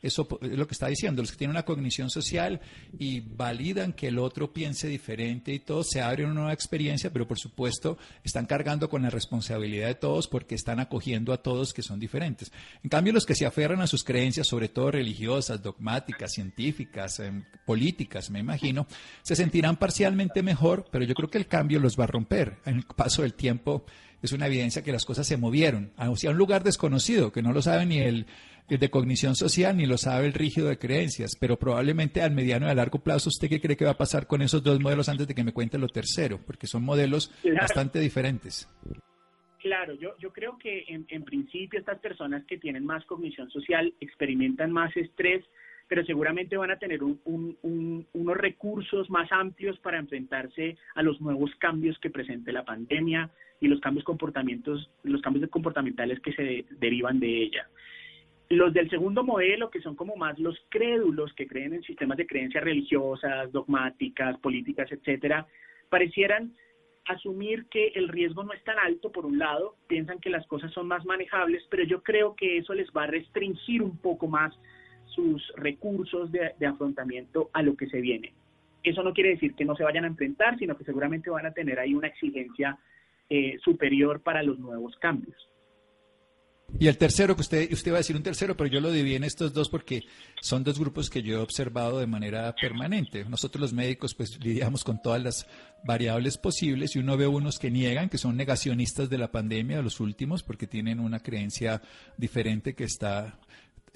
[0.05, 1.21] eso es lo que está diciendo.
[1.21, 2.61] Los que tienen una cognición social
[2.97, 7.27] y validan que el otro piense diferente y todo, se abre una nueva experiencia, pero
[7.27, 11.81] por supuesto están cargando con la responsabilidad de todos porque están acogiendo a todos que
[11.81, 12.51] son diferentes.
[12.83, 17.43] En cambio, los que se aferran a sus creencias, sobre todo religiosas, dogmáticas, científicas, em,
[17.65, 18.87] políticas, me imagino,
[19.23, 22.57] se sentirán parcialmente mejor, pero yo creo que el cambio los va a romper.
[22.65, 23.85] En el paso del tiempo
[24.21, 27.61] es una evidencia que las cosas se movieron hacia un lugar desconocido, que no lo
[27.61, 28.25] sabe ni el
[28.67, 32.69] de cognición social ni lo sabe el rígido de creencias, pero probablemente al mediano y
[32.69, 35.27] a largo plazo, ¿usted qué cree que va a pasar con esos dos modelos antes
[35.27, 36.39] de que me cuente lo tercero?
[36.45, 38.67] Porque son modelos bastante diferentes.
[39.59, 43.93] Claro, yo, yo creo que en, en principio estas personas que tienen más cognición social
[43.99, 45.43] experimentan más estrés,
[45.87, 51.97] pero seguramente van a tener unos recursos más amplios para enfrentarse a los nuevos cambios
[51.99, 57.43] que presente la pandemia y los cambios comportamientos, los cambios comportamentales que se derivan de
[57.43, 57.67] ella.
[58.55, 62.25] Los del segundo modelo, que son como más los crédulos que creen en sistemas de
[62.25, 65.45] creencias religiosas, dogmáticas, políticas, etcétera,
[65.89, 66.53] parecieran
[67.05, 70.71] asumir que el riesgo no es tan alto, por un lado, piensan que las cosas
[70.71, 74.57] son más manejables, pero yo creo que eso les va a restringir un poco más
[75.07, 78.33] sus recursos de, afrontamiento a lo que se viene.
[78.83, 81.53] Eso no quiere decir que no se vayan a enfrentar, sino que seguramente van a
[81.53, 82.77] tener ahí una exigencia
[83.29, 85.35] eh, superior para los nuevos cambios.
[86.77, 89.15] Y el tercero, que usted, usted va a decir un tercero, pero yo lo dividí
[89.15, 90.03] en estos dos porque
[90.41, 93.23] son dos grupos que yo he observado de manera permanente.
[93.25, 95.47] Nosotros los médicos pues lidiamos con todas las
[95.85, 99.99] variables posibles y uno ve unos que niegan, que son negacionistas de la pandemia, los
[99.99, 101.81] últimos, porque tienen una creencia
[102.17, 103.39] diferente que está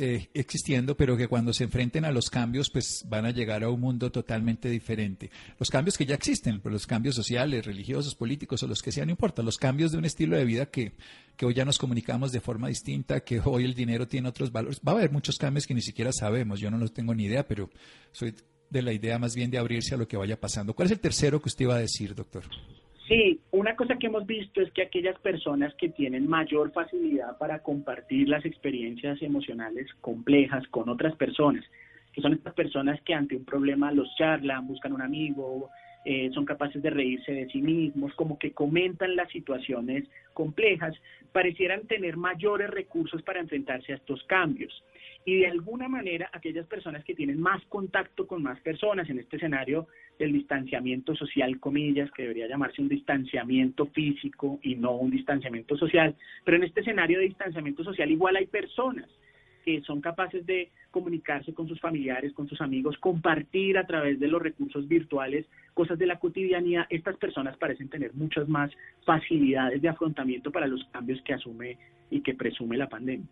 [0.02, 3.70] eh, existiendo, pero que cuando se enfrenten a los cambios, pues van a llegar a
[3.70, 5.30] un mundo totalmente diferente.
[5.60, 9.08] Los cambios que ya existen, pues los cambios sociales, religiosos, políticos o los que sean,
[9.08, 10.94] no importa, los cambios de un estilo de vida que,
[11.36, 14.80] que hoy ya nos comunicamos de forma distinta, que hoy el dinero tiene otros valores.
[14.88, 17.46] Va a haber muchos cambios que ni siquiera sabemos, yo no los tengo ni idea,
[17.46, 17.70] pero
[18.14, 18.34] soy
[18.70, 20.74] de la idea más bien de abrirse a lo que vaya pasando.
[20.74, 22.44] ¿Cuál es el tercero que usted iba a decir, doctor?
[23.10, 27.58] Sí, una cosa que hemos visto es que aquellas personas que tienen mayor facilidad para
[27.63, 31.65] compartir las experiencias emocionales complejas con otras personas,
[32.13, 35.72] que son estas personas que ante un problema los charlan, buscan un amigo,
[36.06, 40.04] eh, son capaces de reírse de sí mismos, como que comentan las situaciones
[40.36, 40.93] complejas,
[41.32, 44.84] parecieran tener mayores recursos para enfrentarse a estos cambios
[45.25, 49.36] y de alguna manera aquellas personas que tienen más contacto con más personas en este
[49.36, 55.77] escenario del distanciamiento social, comillas, que debería llamarse un distanciamiento físico y no un distanciamiento
[55.77, 59.08] social, pero en este escenario de distanciamiento social igual hay personas
[59.63, 64.27] que son capaces de comunicarse con sus familiares, con sus amigos, compartir a través de
[64.27, 68.71] los recursos virtuales cosas de la cotidianidad, estas personas parecen tener muchas más
[69.05, 71.77] facilidades de afrontamiento para los cambios que asume
[72.10, 73.27] y que presume la pandemia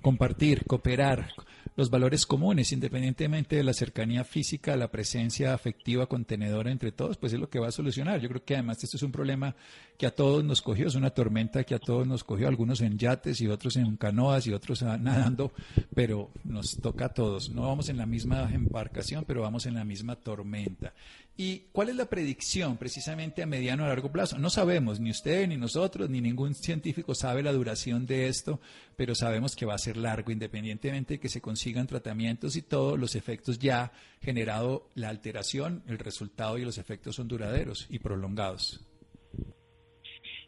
[0.00, 1.30] compartir, cooperar,
[1.78, 7.32] los valores comunes, independientemente de la cercanía física, la presencia afectiva contenedora entre todos, pues
[7.32, 8.20] es lo que va a solucionar.
[8.20, 9.54] Yo creo que además esto es un problema
[9.96, 12.98] que a todos nos cogió, es una tormenta que a todos nos cogió, algunos en
[12.98, 15.52] yates y otros en canoas y otros nadando,
[15.94, 17.50] pero nos toca a todos.
[17.50, 20.94] No vamos en la misma embarcación, pero vamos en la misma tormenta.
[21.40, 24.40] ¿Y cuál es la predicción precisamente a mediano o largo plazo?
[24.40, 28.58] No sabemos, ni usted, ni nosotros, ni ningún científico sabe la duración de esto,
[28.96, 32.98] pero sabemos que va a ser largo, independientemente de que se consigan tratamientos y todos
[32.98, 38.84] los efectos ya generado la alteración, el resultado y los efectos son duraderos y prolongados.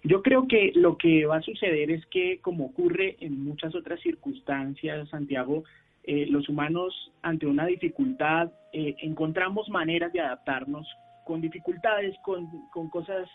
[0.02, 4.00] Yo creo que lo que va a suceder es que, como ocurre en muchas otras
[4.00, 5.62] circunstancias, Santiago,
[6.02, 10.86] eh, los humanos ante una dificultad eh, encontramos maneras de adaptarnos
[11.24, 13.28] con dificultades, con, con cosas,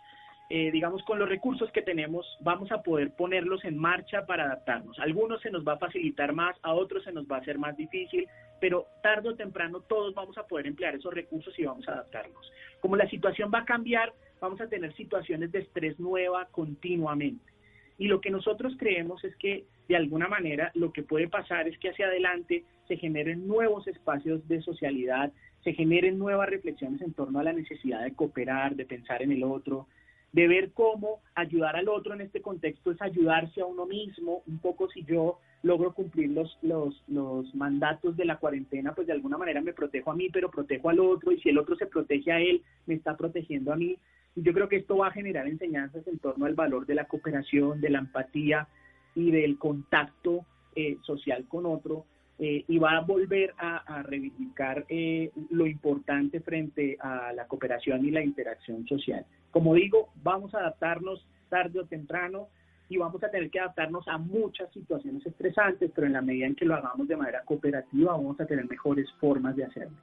[0.49, 4.99] eh, digamos, con los recursos que tenemos, vamos a poder ponerlos en marcha para adaptarnos.
[4.99, 7.75] Algunos se nos va a facilitar más, a otros se nos va a hacer más
[7.77, 8.27] difícil,
[8.59, 12.51] pero tarde o temprano todos vamos a poder emplear esos recursos y vamos a adaptarnos.
[12.81, 17.54] Como la situación va a cambiar, vamos a tener situaciones de estrés nueva continuamente.
[17.97, 21.77] Y lo que nosotros creemos es que de alguna manera lo que puede pasar es
[21.79, 25.31] que hacia adelante se generen nuevos espacios de socialidad,
[25.63, 29.43] se generen nuevas reflexiones en torno a la necesidad de cooperar, de pensar en el
[29.43, 29.87] otro,
[30.35, 34.59] de ver cómo ayudar al otro en este contexto es ayudarse a uno mismo, un
[34.59, 39.37] poco si yo logro cumplir los, los, los mandatos de la cuarentena, pues de alguna
[39.37, 42.33] manera me protejo a mí, pero protejo al otro, y si el otro se protege
[42.33, 43.97] a él, me está protegiendo a mí.
[44.35, 47.79] Yo creo que esto va a generar enseñanzas en torno al valor de la cooperación,
[47.79, 48.67] de la empatía
[49.15, 50.45] y del contacto
[50.75, 52.05] eh, social con otro,
[52.37, 58.11] eh, y va a volver a, reivindicar eh, lo importante frente a la cooperación y
[58.11, 59.25] la interacción social.
[59.51, 62.49] Como digo, vamos a adaptarnos tarde o temprano
[62.89, 66.55] y vamos a tener que adaptarnos a muchas situaciones estresantes, pero en la medida en
[66.55, 69.97] que lo hagamos de manera cooperativa vamos a tener mejores formas de hacerlo.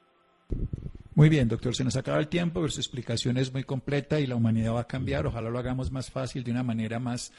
[1.15, 4.27] Muy bien, doctor, se nos acaba el tiempo, pero su explicación es muy completa y
[4.27, 5.27] la humanidad va a cambiar.
[5.27, 7.33] Ojalá lo hagamos más fácil, de una manera más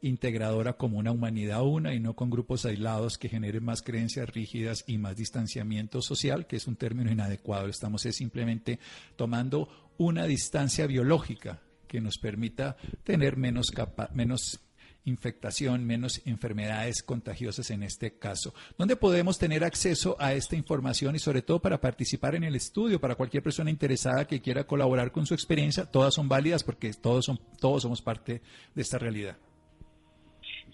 [0.00, 4.84] integradora como una humanidad una y no con grupos aislados que generen más creencias rígidas
[4.86, 7.68] y más distanciamiento social, que es un término inadecuado.
[7.68, 8.78] Estamos simplemente
[9.16, 13.72] tomando una distancia biológica que nos permita tener menos,
[14.14, 14.60] menos
[15.08, 18.54] infectación, menos enfermedades contagiosas en este caso.
[18.78, 23.00] ¿Dónde podemos tener acceso a esta información y sobre todo para participar en el estudio,
[23.00, 25.90] para cualquier persona interesada que quiera colaborar con su experiencia?
[25.90, 28.40] Todas son válidas porque todos, son, todos somos parte
[28.74, 29.36] de esta realidad.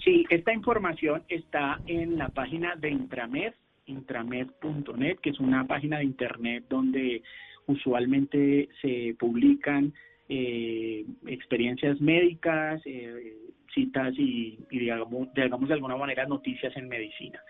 [0.04, 3.54] Sí, esta información está en la página de Intramed,
[3.86, 7.22] intramed.net, que es una página de internet donde
[7.66, 9.94] usualmente se publican
[10.28, 13.36] eh, experiencias médicas, eh,
[13.74, 17.40] citas y, digamos, de alguna manera noticias en medicina.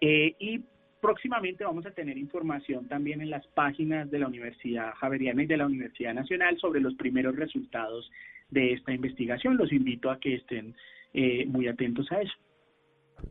[0.00, 0.60] Eh, y
[1.00, 5.56] próximamente vamos a tener información también en las páginas de la Universidad Javeriana y de
[5.56, 8.10] la Universidad Nacional sobre los primeros resultados
[8.50, 9.56] de esta investigación.
[9.56, 10.74] Los invito a que estén
[11.12, 12.32] eh, muy atentos a eso.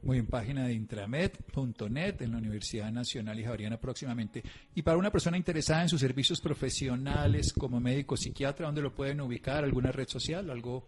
[0.02, 4.44] Muy bien, página de intramed.net en la Universidad Nacional y Javeriana próximamente.
[4.76, 9.22] Y para una persona interesada en sus servicios profesionales como médico psiquiatra, ¿dónde lo pueden
[9.22, 9.64] ubicar?
[9.64, 10.50] ¿Alguna red social?
[10.50, 10.84] ¿Algo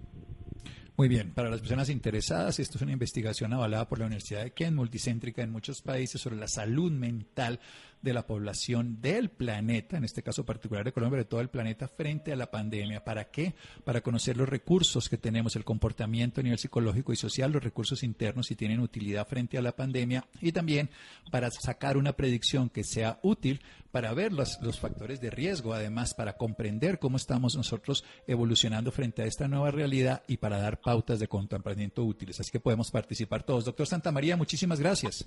[0.95, 4.51] Muy bien, para las personas interesadas, esto es una investigación avalada por la Universidad de
[4.51, 7.59] Kent, multicéntrica en muchos países sobre la salud mental
[8.03, 11.87] de la población del planeta, en este caso particular de Colombia, de todo el planeta,
[11.87, 13.03] frente a la pandemia.
[13.03, 13.55] ¿Para qué?
[13.85, 18.03] Para conocer los recursos que tenemos, el comportamiento a nivel psicológico y social, los recursos
[18.03, 20.89] internos si tienen utilidad frente a la pandemia y también
[21.31, 23.61] para sacar una predicción que sea útil
[23.91, 29.21] para ver los, los factores de riesgo, además para comprender cómo estamos nosotros evolucionando frente
[29.21, 32.39] a esta nueva realidad y para dar pautas de comportamiento útiles.
[32.39, 33.63] Así que podemos participar todos.
[33.63, 35.25] Doctor Santa María, muchísimas gracias.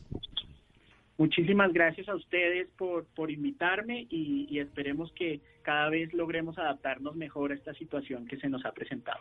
[1.19, 7.53] Muchísimas gracias a ustedes por, por invitarme y, esperemos que cada vez logremos adaptarnos mejor
[7.53, 9.21] a esta situación que se nos ha presentado.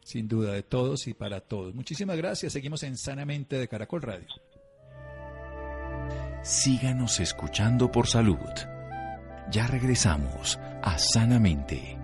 [0.00, 1.74] Sin duda, de todos y para todos.
[1.74, 2.52] Muchísimas gracias.
[2.52, 4.26] Seguimos en Sanamente de Caracol Radio.
[6.42, 8.38] Síganos escuchando por salud.
[9.50, 11.98] Ya regresamos a Sanamente.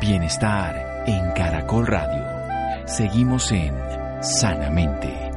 [0.00, 2.86] Bienestar en Caracol Radio.
[2.86, 3.74] Seguimos en
[4.20, 5.28] sanamente.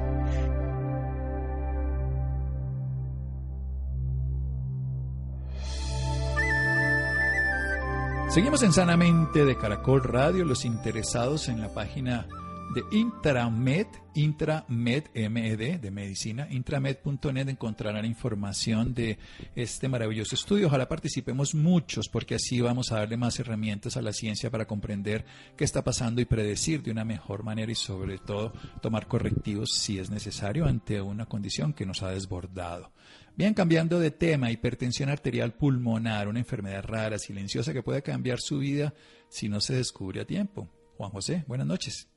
[8.30, 12.28] Seguimos en Sanamente de Caracol Radio, los interesados en la página
[12.74, 19.18] de Intramed, Intramed MED de medicina, intramed.net encontrarán información de
[19.56, 20.68] este maravilloso estudio.
[20.68, 25.26] Ojalá participemos muchos porque así vamos a darle más herramientas a la ciencia para comprender
[25.58, 30.00] qué está pasando y predecir de una mejor manera y sobre todo tomar correctivos si
[30.00, 32.92] es necesario ante una condición que nos ha desbordado.
[33.36, 38.60] Bien, cambiando de tema, hipertensión arterial pulmonar, una enfermedad rara, silenciosa que puede cambiar su
[38.60, 38.94] vida
[39.30, 40.70] si no se descubre a tiempo.
[40.98, 42.11] Juan José, buenas noches.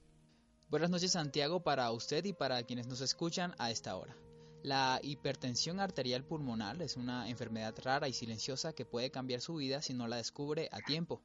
[0.74, 4.16] Buenas noches Santiago para usted y para quienes nos escuchan a esta hora.
[4.64, 9.82] La hipertensión arterial pulmonar es una enfermedad rara y silenciosa que puede cambiar su vida
[9.82, 11.22] si no la descubre a tiempo.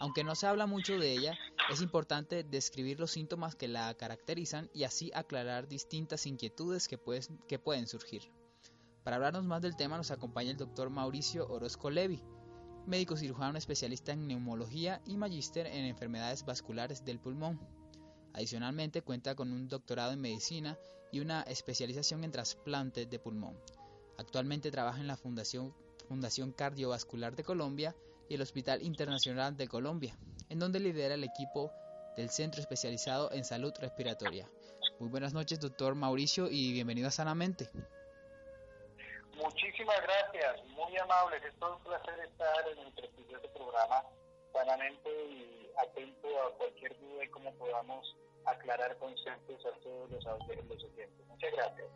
[0.00, 1.38] Aunque no se habla mucho de ella,
[1.70, 6.98] es importante describir los síntomas que la caracterizan y así aclarar distintas inquietudes que,
[7.46, 8.32] que pueden surgir.
[9.04, 12.20] Para hablarnos más del tema nos acompaña el doctor Mauricio Orozco Levi,
[12.84, 17.77] médico cirujano especialista en neumología y magíster en enfermedades vasculares del pulmón.
[18.38, 20.78] Adicionalmente cuenta con un doctorado en medicina
[21.10, 23.60] y una especialización en trasplantes de pulmón.
[24.16, 25.74] Actualmente trabaja en la Fundación
[26.06, 27.96] Fundación Cardiovascular de Colombia
[28.28, 30.16] y el Hospital Internacional de Colombia,
[30.50, 31.72] en donde lidera el equipo
[32.16, 34.48] del Centro Especializado en Salud Respiratoria.
[35.00, 37.68] Muy buenas noches, doctor Mauricio, y bienvenido a Sanamente.
[39.34, 41.42] Muchísimas gracias, muy amables.
[41.42, 44.04] Es todo un placer estar en el prestigioso programa
[44.52, 48.14] Sanamente y atento a cualquier duda y cómo podamos
[48.46, 51.26] aclarar conceptos a todos los, los oyentes.
[51.26, 51.86] Muchas gracias.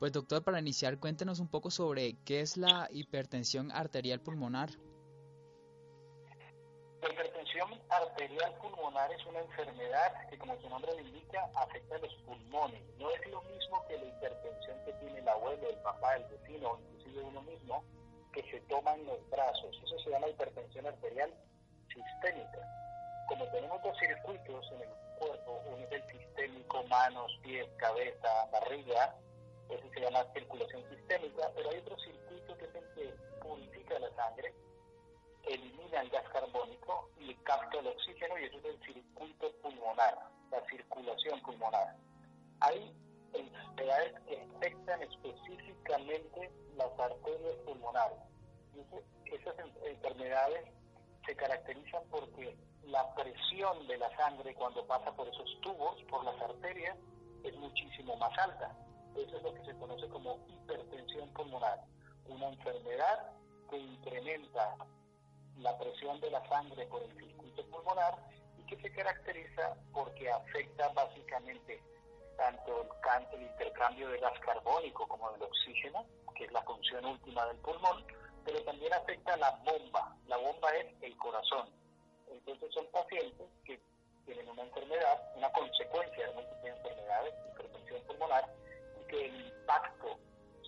[0.00, 4.70] Pues doctor, para iniciar, cuéntenos un poco sobre qué es la hipertensión arterial pulmonar.
[7.02, 11.98] La hipertensión arterial pulmonar es una enfermedad que, como su nombre le indica, afecta a
[11.98, 12.82] los pulmones.
[12.98, 16.70] No es lo mismo que la hipertensión que tiene el abuelo, el papá, el vecino
[16.70, 17.84] o inclusive uno mismo,
[18.32, 19.76] que se toma en los brazos.
[19.84, 21.30] Eso se llama hipertensión arterial
[21.88, 22.58] sistémica.
[23.28, 24.88] Como tenemos dos circuitos en el
[25.20, 29.14] cuerpo, uno es el sistémico, manos, pies, cabeza, barriga,
[29.68, 34.10] eso se llama circulación sistémica, pero hay otro circuito que es el que purifica la
[34.16, 34.54] sangre,
[35.44, 40.18] elimina el gas carbónico y capta el oxígeno y eso es el circuito pulmonar,
[40.50, 41.96] la circulación pulmonar.
[42.60, 42.92] Hay
[43.32, 48.18] enfermedades que afectan específicamente las arterias pulmonares.
[48.74, 49.54] Y esas
[49.84, 50.64] enfermedades
[51.26, 56.40] se caracterizan porque la presión de la sangre cuando pasa por esos tubos, por las
[56.40, 56.96] arterias,
[57.44, 58.74] es muchísimo más alta.
[59.16, 61.80] Eso es lo que se conoce como hipertensión pulmonar,
[62.28, 63.32] una enfermedad
[63.68, 64.76] que incrementa
[65.58, 68.14] la presión de la sangre por el circuito pulmonar
[68.58, 71.82] y que se caracteriza porque afecta básicamente
[72.36, 72.88] tanto el,
[73.38, 78.04] el intercambio de gas carbónico como del oxígeno, que es la función última del pulmón,
[78.44, 80.16] pero también afecta la bomba.
[80.26, 81.68] La bomba es el corazón.
[82.40, 83.80] Entonces son pacientes que
[84.26, 88.44] tienen una enfermedad, una consecuencia de múltiples enfermedades, hipertensión pulmonar,
[89.08, 90.18] que el impacto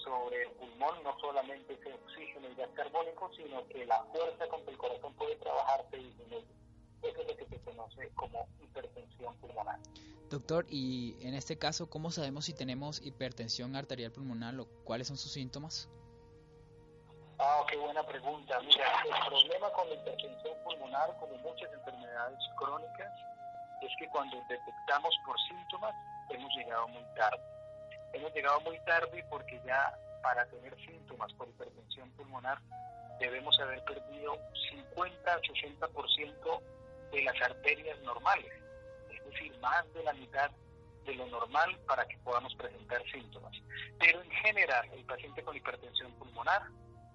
[0.05, 4.47] sobre el pulmón no solamente es el oxígeno y gas carbónico, sino que la fuerza
[4.49, 6.47] con que el corazón puede trabajar se disminuye.
[7.03, 9.79] Eso es lo que se conoce como hipertensión pulmonar.
[10.29, 15.17] Doctor, y en este caso, ¿cómo sabemos si tenemos hipertensión arterial pulmonar o cuáles son
[15.17, 15.89] sus síntomas?
[17.39, 18.61] Ah, qué buena pregunta.
[18.61, 23.13] Mira, el problema con la hipertensión pulmonar, como muchas enfermedades crónicas,
[23.81, 25.95] es que cuando detectamos por síntomas,
[26.31, 27.53] hemos llegado muy tarde
[28.13, 32.59] hemos llegado muy tarde porque ya para tener síntomas por hipertensión pulmonar
[33.19, 34.37] debemos haber perdido
[34.95, 36.61] 50-80%
[37.13, 38.53] de las arterias normales,
[39.11, 40.51] es decir, más de la mitad
[41.05, 43.57] de lo normal para que podamos presentar síntomas.
[43.99, 46.63] Pero en general, el paciente con hipertensión pulmonar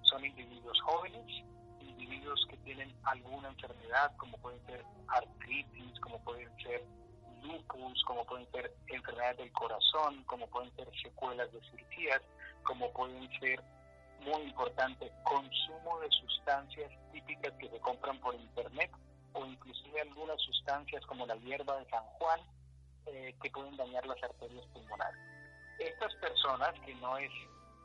[0.07, 1.25] son individuos jóvenes,
[1.81, 6.83] individuos que tienen alguna enfermedad, como pueden ser artritis, como pueden ser
[7.43, 12.21] lupus, como pueden ser enfermedades del corazón, como pueden ser secuelas de cirugías,
[12.63, 13.61] como pueden ser,
[14.21, 18.91] muy importante, consumo de sustancias típicas que se compran por internet
[19.33, 22.39] o inclusive algunas sustancias como la hierba de San Juan
[23.05, 25.19] eh, que pueden dañar las arterias pulmonares.
[25.79, 27.31] Estas personas, que no es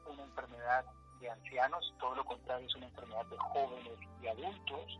[0.07, 0.85] una enfermedad
[1.23, 4.99] de ancianos, todo lo contrario, es una enfermedad de jóvenes y adultos,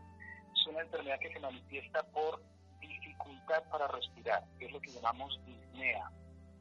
[0.55, 2.41] es una enfermedad que se manifiesta por
[2.79, 6.09] dificultad para respirar, que es lo que llamamos disnea.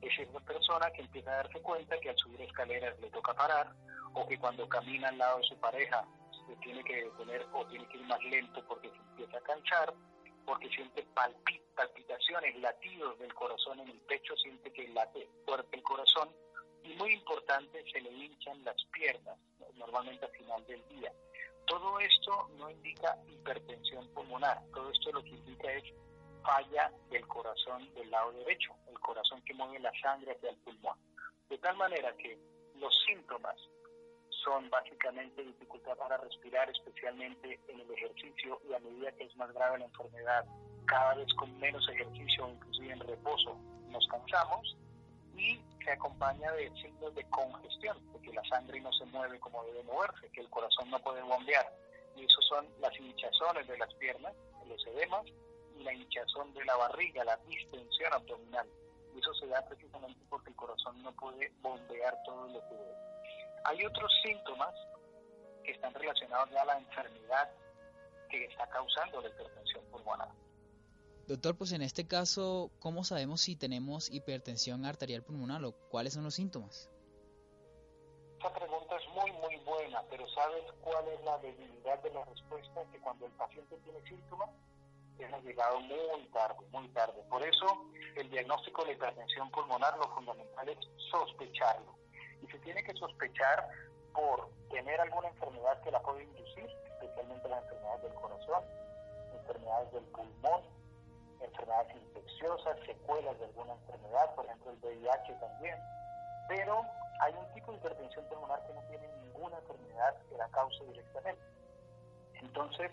[0.01, 3.73] Es esa persona que empieza a darse cuenta que al subir escaleras le toca parar,
[4.15, 6.05] o que cuando camina al lado de su pareja
[6.47, 9.95] se tiene que detener o tiene que ir más lento porque se empieza a cansar,
[10.45, 11.07] porque siente
[11.77, 16.29] palpitaciones, latidos del corazón en el pecho, siente que late fuerte el corazón,
[16.83, 19.39] y muy importante, se le hinchan las piernas,
[19.77, 21.13] normalmente al final del día.
[21.67, 25.85] Todo esto no indica hipertensión pulmonar, todo esto lo que indica es
[26.43, 30.99] falla del corazón del lado derecho, el corazón que mueve la sangre hacia el pulmón.
[31.49, 32.39] De tal manera que
[32.77, 33.57] los síntomas
[34.43, 39.53] son básicamente dificultad para respirar, especialmente en el ejercicio y a medida que es más
[39.53, 40.45] grave la enfermedad,
[40.87, 43.57] cada vez con menos ejercicio, inclusive en reposo,
[43.89, 44.77] nos cansamos
[45.37, 49.65] y se acompaña de signos de congestión, de que la sangre no se mueve como
[49.65, 51.67] debe moverse, que el corazón no puede bombear.
[52.17, 54.33] Y eso son las hinchazones de las piernas,
[54.67, 55.25] los edemas,
[55.79, 58.69] y la hinchazón de la barriga, la distensión abdominal.
[59.15, 62.97] Y eso se da precisamente porque el corazón no puede bombear todo lo que debe.
[63.65, 64.75] Hay otros síntomas
[65.65, 67.51] que están relacionados ya a la enfermedad
[68.29, 70.29] que está causando la hipertensión pulmonar.
[71.33, 76.25] Doctor, pues en este caso, ¿cómo sabemos si tenemos hipertensión arterial pulmonar o cuáles son
[76.25, 76.91] los síntomas?
[78.37, 82.85] Esta pregunta es muy, muy buena, pero ¿sabes cuál es la debilidad de la respuesta?
[82.93, 84.51] Que cuando el paciente tiene síntomas,
[85.19, 87.23] hemos llegado muy tarde, muy tarde.
[87.31, 90.79] Por eso, el diagnóstico de hipertensión pulmonar, lo fundamental es
[91.11, 91.95] sospecharlo.
[92.43, 93.71] Y se tiene que sospechar
[94.13, 98.65] por tener alguna enfermedad que la puede inducir, especialmente las enfermedades del corazón,
[99.33, 100.82] enfermedades del pulmón,
[101.43, 105.79] enfermedades infecciosas, secuelas de alguna enfermedad, por ejemplo el VIH también,
[106.49, 106.83] pero
[107.21, 111.43] hay un tipo de hipertensión pulmonar que no tiene ninguna enfermedad que la cause directamente.
[112.41, 112.91] Entonces,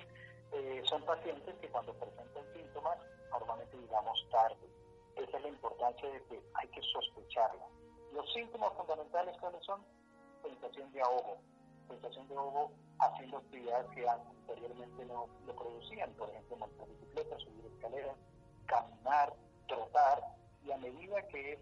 [0.52, 2.98] eh, son pacientes que cuando presentan síntomas,
[3.32, 4.70] normalmente digamos tarde.
[5.16, 7.66] Esa es la importancia de que hay que sospecharla.
[8.14, 9.84] Los síntomas fundamentales, ¿cuáles son?
[10.42, 11.38] Sensación de ahogo.
[11.88, 17.66] Sensación de ahogo haciendo actividades que anteriormente no lo producían, por ejemplo, montar bicicleta, subir
[17.66, 18.16] escaleras,
[18.70, 19.34] caminar,
[19.68, 20.22] trotar,
[20.64, 21.60] y a medida que es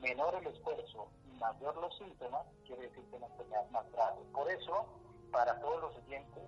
[0.00, 4.20] menor el esfuerzo y mayor los síntomas, quiere decir que la enfermedad más grave.
[4.32, 4.86] Por eso,
[5.30, 6.42] para todos los siguientes,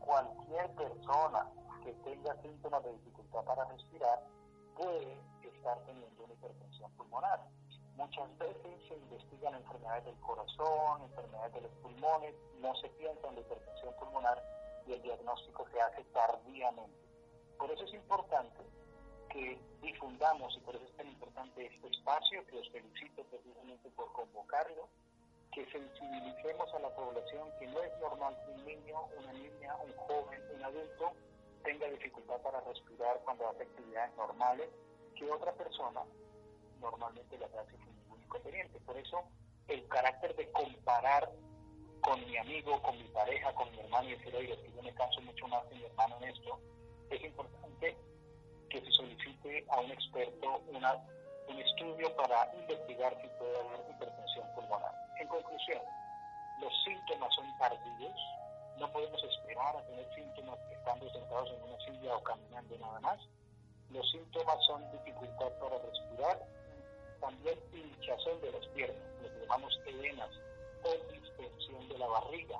[0.00, 1.48] cualquier persona
[1.84, 4.20] que tenga síntomas de dificultad para respirar
[4.74, 7.40] puede estar teniendo una hipertensión pulmonar.
[7.96, 13.34] Muchas veces se investigan enfermedades del corazón, enfermedades de los pulmones, no se piensa en
[13.36, 14.42] la hipertensión pulmonar
[14.86, 16.98] y el diagnóstico se hace tardíamente.
[17.56, 18.64] Por eso es importante
[19.34, 24.12] que difundamos, y por eso es tan importante este espacio, que os felicito precisamente por
[24.12, 24.88] convocarlo,
[25.52, 29.92] que sensibilicemos a la población que no es normal que un niño, una niña, un
[30.06, 31.12] joven, un adulto
[31.64, 34.68] tenga dificultad para respirar cuando hace actividades normales,
[35.16, 36.02] que otra persona
[36.80, 38.78] normalmente las hace sin ningún inconveniente.
[38.80, 39.20] Por eso
[39.66, 41.28] el carácter de comparar
[42.02, 45.20] con mi amigo, con mi pareja, con mi hermano y decir, oye, yo me canso
[45.22, 46.60] mucho más que mi hermano en esto,
[47.10, 47.96] es importante
[48.74, 50.94] que se solicite a un experto una,
[51.46, 54.92] un estudio para investigar si puede haber hipertensión pulmonar.
[55.20, 55.78] En conclusión,
[56.60, 58.18] los síntomas son tardíos,
[58.80, 63.20] no podemos esperar a tener síntomas estando sentados en una silla o caminando nada más.
[63.90, 66.42] Los síntomas son dificultad para respirar,
[67.20, 70.30] también hinchazón de las piernas, lo que llamamos edemas,
[70.82, 72.58] o distensión de la barriga,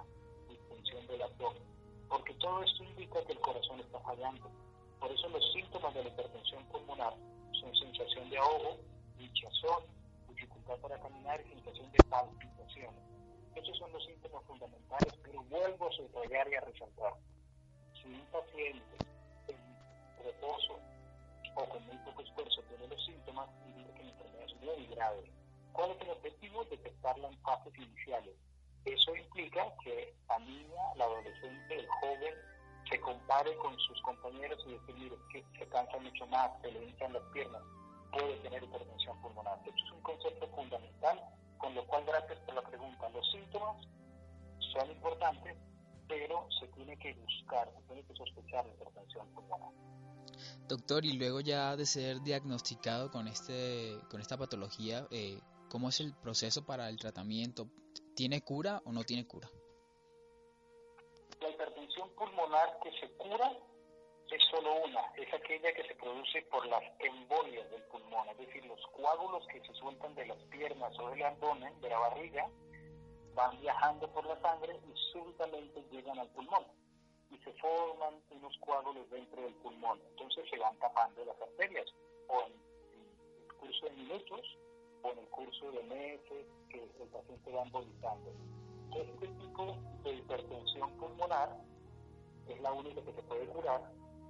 [0.48, 1.62] distensión del abdomen,
[2.08, 4.48] porque todo esto indica que el corazón está fallando
[5.04, 7.12] por eso los síntomas de la hipertensión pulmonar
[7.60, 8.78] son sensación de ahogo,
[9.18, 9.84] hinchazón,
[10.30, 13.02] dificultad para caminar y sensación de palpitaciones.
[13.54, 17.12] Esos son los síntomas fundamentales, pero vuelvo a subrayar y a resaltar.
[18.00, 18.96] Si un paciente
[19.48, 20.80] en reposo
[21.54, 25.30] o con muy poco esfuerzo tiene los síntomas, indica que la enfermedad es muy grave.
[25.74, 26.64] ¿Cuál es el objetivo?
[26.64, 28.34] Detectarla en fases iniciales.
[28.86, 32.53] Eso implica que la niña, la adolescente, el joven,
[32.88, 36.84] se compare con sus compañeros y decir, mire, que se cansa mucho más, se le
[36.84, 37.62] hinchan las piernas,
[38.12, 39.58] puede tener hipertensión pulmonar.
[39.64, 41.20] Esto es un concepto fundamental,
[41.58, 43.76] con lo cual, gracias por la pregunta, los síntomas
[44.72, 45.56] son importantes,
[46.08, 49.70] pero se tiene que buscar, se tiene que sospechar la hipertensión pulmonar.
[50.68, 56.00] Doctor, y luego ya de ser diagnosticado con, este, con esta patología, eh, ¿cómo es
[56.00, 57.68] el proceso para el tratamiento?
[58.14, 59.48] ¿Tiene cura o no tiene cura?
[62.44, 63.50] Pulmonar que se cura
[64.30, 68.64] es solo una, es aquella que se produce por las embolias del pulmón, es decir,
[68.66, 72.48] los coágulos que se sueltan de las piernas o del abdomen, de la barriga,
[73.34, 76.64] van viajando por la sangre y súbitamente llegan al pulmón
[77.30, 80.00] y se forman unos coágulos dentro del pulmón.
[80.10, 81.86] Entonces se van tapando las arterias
[82.28, 84.58] o en, el curso de minutos
[85.02, 88.32] o en el curso de meses que el paciente va embolizando.
[88.94, 91.56] Este tipo de hipertensión pulmonar
[92.48, 93.80] es la única que se puede curar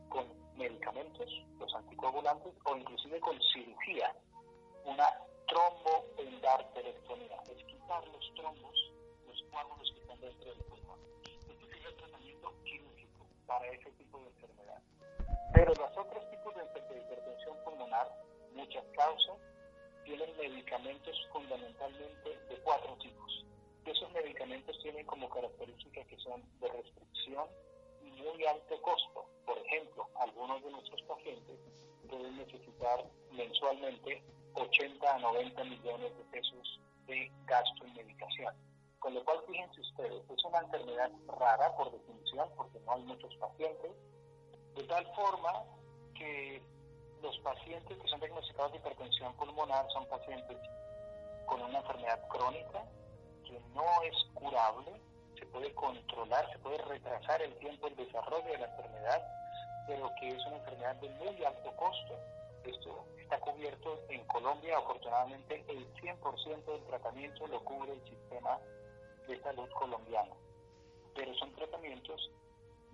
[0.09, 4.15] con medicamentos, los anticoagulantes, o inclusive con cirugía,
[4.85, 5.09] una
[5.49, 8.93] tromboendarterectomía, es quitar los trombos,
[9.27, 11.01] los coágulos que están dentro del pulmón.
[11.23, 14.83] Este es el tratamiento quirúrgico para ese tipo de enfermedad.
[15.53, 16.63] Pero los otros tipos de
[16.99, 18.09] hipertensión pulmonar,
[18.55, 19.39] muchas causas,
[20.05, 23.45] tienen medicamentos fundamentalmente de cuatro tipos.
[23.85, 27.49] Esos medicamentos tienen como característica que son de restricción,
[28.17, 29.27] muy alto costo.
[29.47, 31.59] Por ejemplo, algunos de nuestros pacientes
[32.09, 34.23] pueden necesitar mensualmente
[34.55, 38.55] 80 a 90 millones de pesos de gasto en medicación.
[38.99, 43.35] Con lo cual, fíjense ustedes, es una enfermedad rara por definición, porque no hay muchos
[43.37, 43.93] pacientes,
[44.75, 45.65] de tal forma
[46.15, 46.63] que
[47.23, 50.59] los pacientes que son diagnosticados de hipertensión pulmonar son pacientes
[51.47, 52.85] con una enfermedad crónica
[53.45, 54.93] que no es curable,
[55.55, 59.23] puede controlar, se puede retrasar el tiempo del desarrollo de la enfermedad,
[59.87, 62.19] pero que es una enfermedad de muy alto costo.
[62.65, 68.59] Esto está cubierto en Colombia, afortunadamente el 100% del tratamiento lo cubre el sistema
[69.29, 70.35] de salud colombiano,
[71.15, 72.31] pero son tratamientos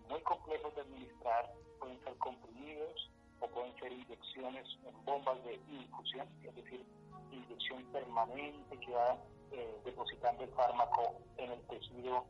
[0.09, 6.29] muy complejos de administrar, pueden ser comprimidos, o pueden ser inyecciones en bombas de infusión,
[6.45, 6.85] es decir,
[7.33, 9.17] inyección permanente que va
[9.51, 12.27] eh, depositando el fármaco en el tejido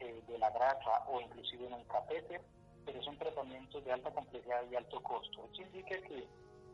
[0.00, 2.40] eh, de la grasa o inclusive en el catéter,
[2.84, 5.48] pero son tratamientos de alta complejidad y alto costo.
[5.52, 6.26] Eso indica que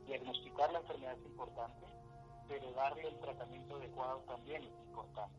[0.06, 1.86] diagnosticar la enfermedad es importante,
[2.48, 5.38] pero darle el tratamiento adecuado también es importante.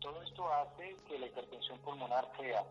[0.00, 2.64] Todo esto hace que la hipertensión pulmonar sea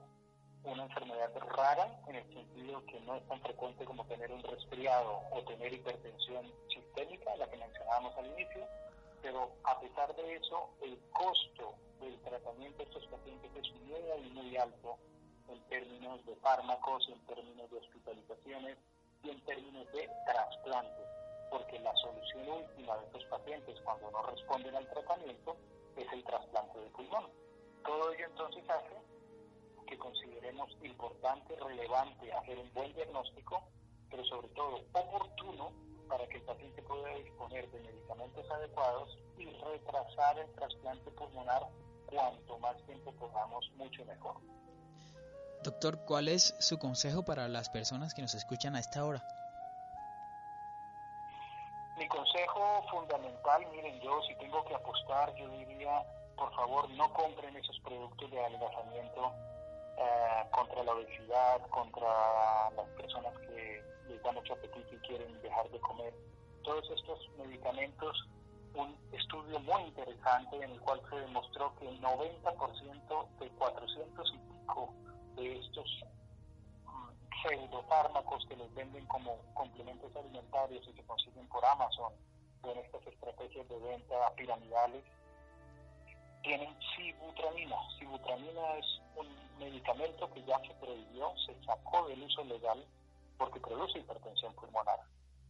[0.63, 5.21] una enfermedad rara en el sentido que no es tan frecuente como tener un resfriado
[5.31, 8.67] o tener hipertensión sistémica, la que mencionábamos al inicio,
[9.21, 14.57] pero a pesar de eso, el costo del tratamiento de estos pacientes es muy, muy
[14.57, 14.97] alto
[15.49, 18.77] en términos de fármacos, en términos de hospitalizaciones
[19.23, 21.05] y en términos de trasplantes,
[21.49, 25.57] porque la solución última de estos pacientes cuando no responden al tratamiento
[25.97, 27.25] es el trasplante de pulmón.
[27.83, 28.95] Todo ello entonces hace
[29.87, 33.63] que consideremos importante, relevante hacer un buen diagnóstico,
[34.09, 35.71] pero sobre todo oportuno
[36.07, 41.67] para que el paciente pueda disponer de medicamentos adecuados y retrasar el trasplante pulmonar
[42.09, 44.35] cuanto más tiempo podamos, mucho mejor.
[45.63, 49.21] Doctor, ¿cuál es su consejo para las personas que nos escuchan a esta hora?
[51.97, 56.01] Mi consejo fundamental, miren, yo si tengo que apostar, yo diría,
[56.37, 59.33] por favor, no compren esos productos de adelgazamiento
[59.97, 65.69] eh, contra la obesidad, contra las personas que les da mucho apetito y quieren dejar
[65.69, 66.13] de comer.
[66.63, 68.29] Todos estos medicamentos,
[68.75, 74.37] un estudio muy interesante en el cual se demostró que el 90% de 400 y
[74.37, 74.93] pico
[75.35, 76.03] de estos
[76.85, 82.13] mm, pseudofármacos que les venden como complementos alimentarios y que consiguen por Amazon
[82.61, 85.03] con estas estrategias de venta piramidales
[86.43, 87.75] tienen sibutramina.
[87.97, 89.27] Sibutramina es un
[89.59, 92.83] medicamento que ya se prohibió, se sacó del uso legal
[93.37, 94.99] porque produce hipertensión pulmonar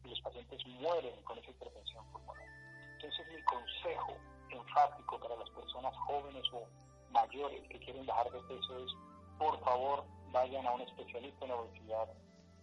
[0.03, 2.58] y los pacientes mueren con esa hipertensión pulmonar.
[3.01, 4.17] Entonces mi consejo
[4.49, 6.67] enfático para las personas jóvenes o
[7.11, 8.91] mayores que quieren bajar de peso es,
[9.37, 12.07] por favor, vayan a un especialista en obesidad,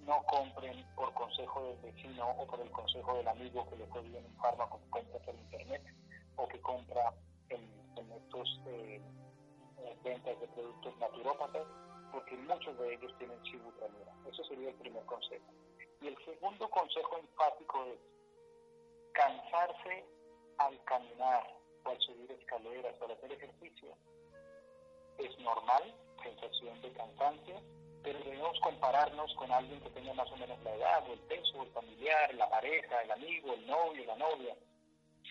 [0.00, 4.02] no compren por consejo del vecino o por el consejo del amigo que le fue
[4.02, 5.82] bien un fármaco que compra por internet
[6.36, 7.14] o que compra
[7.48, 9.00] en en estos eh,
[10.04, 11.66] ventas de productos naturópatas,
[12.12, 14.12] porque muchos de ellos tienen sibutramina.
[14.28, 15.46] Eso sería el primer consejo.
[16.00, 17.98] Y el segundo consejo enfático es
[19.12, 20.04] cansarse
[20.58, 23.94] al caminar al subir escaleras al hacer ejercicio.
[25.18, 27.60] Es normal, sensación de cansancio,
[28.02, 31.70] pero debemos compararnos con alguien que tenga más o menos la edad, el peso, el
[31.70, 34.56] familiar, la pareja, el amigo, el novio, la novia.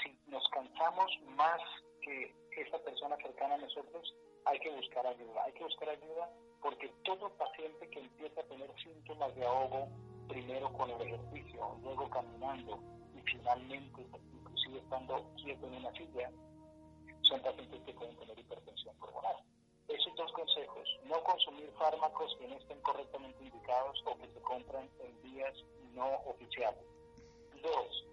[0.02, 1.62] Si nos cansamos más
[2.02, 4.14] que esa persona cercana a nosotros,
[4.46, 5.44] hay que buscar ayuda.
[5.46, 6.30] Hay que buscar ayuda
[6.62, 9.88] porque todo paciente que empieza a tener síntomas de ahogo,
[10.28, 12.80] primero con el ejercicio, luego caminando
[13.16, 14.06] y finalmente
[14.66, 16.32] inclusive estando quieto en una silla,
[17.22, 19.36] son pacientes que pueden tener hipertensión pulmonar.
[19.88, 24.90] Esos dos consejos, no consumir fármacos que no estén correctamente indicados o que se compran
[25.00, 25.54] en vías
[25.94, 26.84] no oficiales.
[27.62, 28.06] Dos,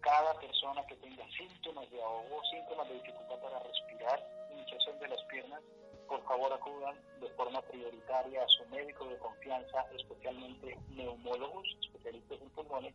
[0.00, 5.22] cada persona que tenga síntomas de ahogo, síntomas de dificultad para respirar, hinchazón de las
[5.24, 5.62] piernas,
[6.08, 12.50] por favor acudan de forma prioritaria a su médico de confianza, especialmente neumólogos, especialistas en
[12.50, 12.94] pulmones,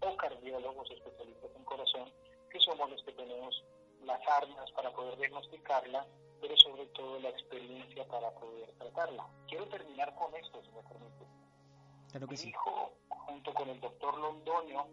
[0.00, 2.12] o cardiólogos, especialistas en corazón,
[2.54, 3.64] que somos los que tenemos
[4.04, 6.06] las armas para poder diagnosticarla,
[6.40, 9.26] pero sobre todo la experiencia para poder tratarla.
[9.48, 11.26] Quiero terminar con esto, si me permite.
[12.12, 12.46] Claro que sí.
[12.46, 14.86] Dijo, junto con el doctor Londoño,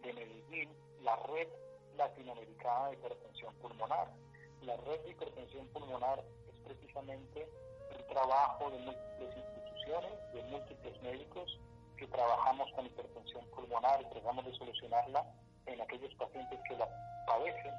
[0.00, 0.70] de Medellín
[1.02, 1.48] la Red
[1.98, 4.08] Latinoamericana de Hipertensión Pulmonar.
[4.62, 7.48] La red de hipertensión pulmonar es precisamente
[7.96, 11.60] el trabajo de múltiples instituciones, de múltiples médicos
[11.96, 15.24] que trabajamos con hipertensión pulmonar y tratamos de solucionarla
[15.72, 16.88] en aquellos pacientes que la
[17.26, 17.74] padecen,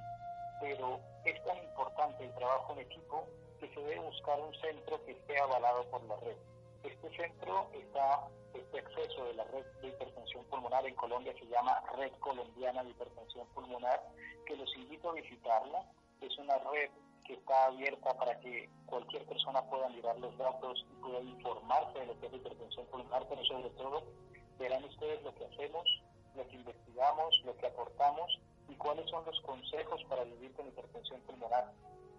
[0.61, 3.27] pero es tan importante el trabajo en equipo
[3.59, 6.37] que se debe buscar un centro que esté avalado por la red.
[6.83, 11.81] Este centro está este acceso de la red de hipertensión pulmonar en Colombia se llama
[11.97, 14.01] Red Colombiana de Hipertensión Pulmonar,
[14.45, 15.83] que los invito a visitarla.
[16.21, 16.89] Es una red
[17.25, 22.05] que está abierta para que cualquier persona pueda mirar los datos y pueda informarse de
[22.07, 24.03] lo que es hipertensión pulmonar, pero sobre todo
[24.57, 25.83] verán ustedes lo que hacemos,
[26.36, 31.21] lo que investigamos, lo que aportamos y cuáles son los consejos para vivir con hipertensión
[31.21, 31.71] pulmonar.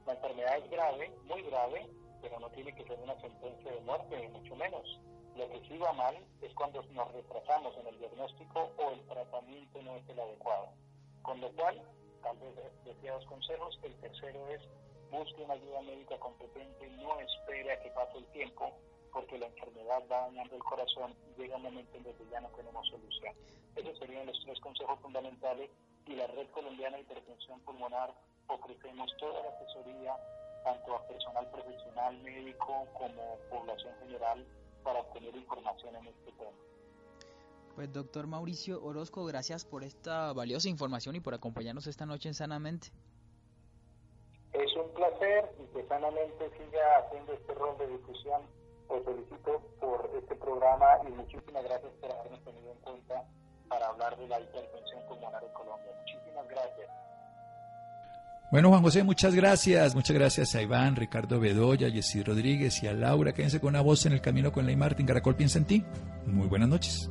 [0.07, 1.89] La enfermedad es grave, muy grave,
[2.21, 5.01] pero no tiene que ser una sentencia de muerte, mucho menos.
[5.37, 9.83] Lo que sí va mal es cuando nos retrasamos en el diagnóstico o el tratamiento
[9.83, 10.69] no es el adecuado.
[11.23, 11.81] Con lo cual,
[12.23, 13.79] tal vez decía dos consejos.
[13.83, 14.61] El tercero es
[15.11, 18.73] busque una ayuda médica competente, no espere a que pase el tiempo,
[19.13, 22.49] porque la enfermedad va dañando el corazón y llega un momento en donde ya no
[22.51, 23.35] tenemos solución.
[23.77, 25.71] Esos serían los tres consejos fundamentales
[26.07, 28.15] y la Red Colombiana de Hipertensión Pulmonar
[28.49, 30.17] ofrecemos toda la asesoría
[30.65, 34.45] tanto a personal profesional, médico como población general
[34.83, 36.51] para obtener información en este tema.
[37.75, 42.35] Pues doctor Mauricio Orozco, gracias por esta valiosa información y por acompañarnos esta noche en
[42.35, 42.89] Sanamente.
[44.53, 48.43] Es un placer y que Sanamente siga haciendo este rol de difusión.
[48.91, 53.25] Os felicito por este programa y muchísimas gracias por habernos tenido en cuenta
[53.69, 55.93] para hablar de la hipertensión pulmonar en Colombia.
[56.01, 56.91] Muchísimas gracias.
[58.51, 59.95] Bueno, Juan José, muchas gracias.
[59.95, 63.33] Muchas gracias a Iván, Ricardo Bedoya, Jessy Rodríguez y a Laura.
[63.33, 65.07] Quédense con una voz en el camino con Ley Martín.
[65.07, 65.85] Caracol piensa en ti.
[66.27, 67.09] Muy buenas noches.